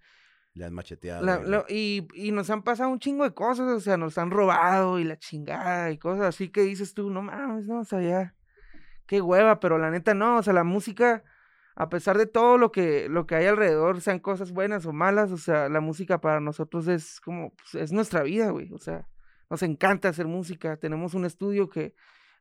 Le 0.53 0.65
han 0.65 0.73
macheteado. 0.73 1.25
La- 1.25 1.65
y, 1.67 2.07
y 2.13 2.31
nos 2.31 2.51
han 2.51 2.61
pasado 2.61 2.91
un 2.91 2.99
chingo 2.99 3.23
de 3.23 3.33
cosas, 3.33 3.65
o 3.71 3.79
sea, 3.79 3.97
nos 3.97 4.19
han 4.19 4.29
robado 4.29 4.99
y 4.99 5.03
la 5.03 5.17
chingada 5.17 5.89
y 5.89 5.97
cosas 5.97 6.25
así 6.27 6.49
que 6.49 6.61
dices 6.61 6.93
tú, 6.93 7.09
no 7.09 7.23
mames, 7.23 7.65
no, 7.65 7.79
o 7.79 7.83
sea, 7.83 7.99
ya, 8.01 8.35
qué 9.07 9.19
hueva, 9.19 9.59
pero 9.59 9.79
la 9.79 9.89
neta 9.89 10.13
no, 10.13 10.37
o 10.37 10.43
sea, 10.43 10.53
la 10.53 10.63
música, 10.63 11.23
a 11.79 11.89
pesar 11.89 12.17
de 12.17 12.25
todo 12.25 12.57
lo 12.57 12.71
que, 12.71 13.07
lo 13.07 13.25
que 13.27 13.35
hay 13.35 13.45
alrededor, 13.45 14.01
sean 14.01 14.19
cosas 14.19 14.51
buenas 14.51 14.85
o 14.87 14.93
malas, 14.93 15.31
o 15.31 15.37
sea, 15.37 15.69
la 15.69 15.79
música 15.79 16.19
para 16.19 16.39
nosotros 16.39 16.87
es 16.87 17.19
como, 17.21 17.53
pues, 17.55 17.75
es 17.75 17.91
nuestra 17.91 18.23
vida, 18.23 18.49
güey, 18.49 18.71
o 18.73 18.79
sea, 18.79 19.07
nos 19.49 19.61
encanta 19.63 20.09
hacer 20.09 20.25
música, 20.27 20.77
tenemos 20.77 21.13
un 21.13 21.23
estudio 21.23 21.69
que 21.69 21.93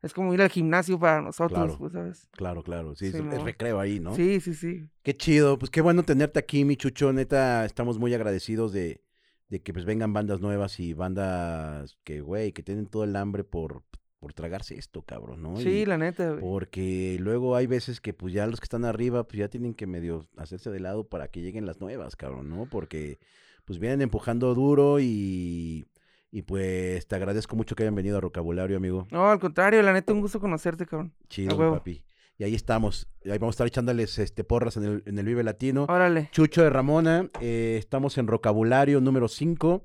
es 0.03 0.13
como 0.15 0.33
ir 0.35 0.41
al 0.43 0.49
gimnasio 0.49 0.99
para 0.99 1.21
nosotros, 1.21 1.59
Claro. 1.59 1.79
pues, 1.79 1.93
¿sabes? 1.93 2.29
Claro, 2.33 2.63
claro. 2.63 2.95
Sí, 2.95 3.07
es- 3.07 3.15
es 3.15 3.43
recreo 3.43 3.79
ahí, 3.79 4.01
¿no? 4.01 4.15
Sí, 4.15 4.41
sí, 4.41 4.55
sí. 4.55 4.89
Qué 5.03 5.17
chido, 5.17 5.59
pues 5.59 5.71
qué 5.71 5.81
bueno 5.83 6.03
tenerte 6.03 6.39
aquí, 6.39 6.65
mi 6.65 6.77
chucho, 6.77 7.13
neta, 7.13 7.65
estamos 7.65 7.99
muy 7.99 8.13
agradecidos 8.15 8.73
de, 8.73 9.03
de 9.49 9.63
que 9.63 9.73
pues 9.73 9.85
vengan 9.85 10.13
bandas 10.13 10.41
nuevas 10.41 10.81
y 10.81 10.93
bandas 10.95 11.97
que, 12.05 12.21
güey, 12.21 12.53
que 12.53 12.63
tienen 12.63 12.87
todo 12.87 13.05
el 13.05 13.15
hambre 13.17 13.45
por, 13.45 13.85
por 14.19 14.33
tragarse 14.33 14.77
esto, 14.79 15.03
cabrón, 15.03 15.43
¿no? 15.43 15.57
Sí, 15.57 15.69
Y 15.69 15.87
la 15.87 15.99
neta, 15.99 16.31
güey. 16.31 16.41
porque 16.41 17.17
luego 17.21 17.55
hay 17.57 17.67
veces 17.67 18.01
que 18.01 18.13
pues 18.15 18.33
ya 18.33 18.47
los 18.47 18.61
que 18.61 18.65
están 18.65 18.85
arriba 18.85 19.25
pues 19.25 19.39
ya 19.39 19.49
tienen 19.49 19.75
que 19.75 19.87
medio 19.87 20.27
hacerse 20.37 20.71
de 20.71 20.81
lado 20.81 21.05
para 21.09 21.29
que 21.29 21.43
lleguen 21.43 21.67
las 21.67 21.81
nuevas, 21.81 22.17
cabrón, 22.17 22.49
¿no? 22.49 22.67
Porque 22.67 23.19
pues 23.65 23.79
vienen 23.79 24.01
empujando 24.03 24.55
duro 24.55 25.01
y, 25.01 25.87
y 26.31 26.43
pues 26.43 27.07
te 27.07 27.17
agradezco 27.17 27.57
mucho 27.57 27.75
que 27.77 27.83
hayan 27.83 27.95
venido 27.95 28.17
a 28.17 28.21
Rocabulario, 28.21 28.77
amigo. 28.77 29.07
No, 29.11 29.29
al 29.31 29.39
contrario, 29.39 29.83
la 29.83 29.93
neta, 29.93 30.13
un 30.13 30.21
gusto 30.21 30.41
conocerte, 30.41 30.87
cabrón. 30.87 31.13
Chido, 31.29 31.57
papi. 31.59 32.03
Y 32.39 32.45
ahí 32.45 32.55
estamos. 32.55 33.09
Ahí 33.25 33.39
vamos 33.39 33.55
a 33.55 33.57
estar 33.57 33.67
echándoles 33.67 34.19
este 34.19 34.45
porras 34.45 34.77
en 34.77 34.85
el, 34.85 35.03
en 35.07 35.19
el 35.19 35.25
Vive 35.25 35.43
Latino. 35.43 35.87
Órale. 35.89 36.29
Chucho 36.33 36.63
de 36.63 36.69
Ramona, 36.71 37.31
eh, 37.41 37.77
estamos 37.79 38.19
en 38.19 38.27
Rocabulario 38.27 39.01
número 39.01 39.27
5. 39.29 39.83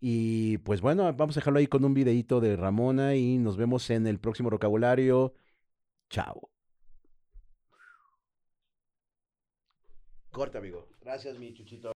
Y 0.00 0.58
pues 0.58 0.80
bueno, 0.80 1.12
vamos 1.14 1.36
a 1.36 1.40
dejarlo 1.40 1.58
ahí 1.58 1.66
con 1.66 1.84
un 1.84 1.94
videíto 1.94 2.40
de 2.40 2.56
Ramona 2.56 3.14
y 3.14 3.38
nos 3.38 3.56
vemos 3.56 3.88
en 3.90 4.06
el 4.06 4.18
próximo 4.18 4.50
Rocabulario. 4.50 5.34
Chao. 6.10 6.50
Corta, 10.30 10.58
amigo. 10.58 10.88
Gracias, 11.00 11.38
mi 11.38 11.54
chuchito. 11.54 11.95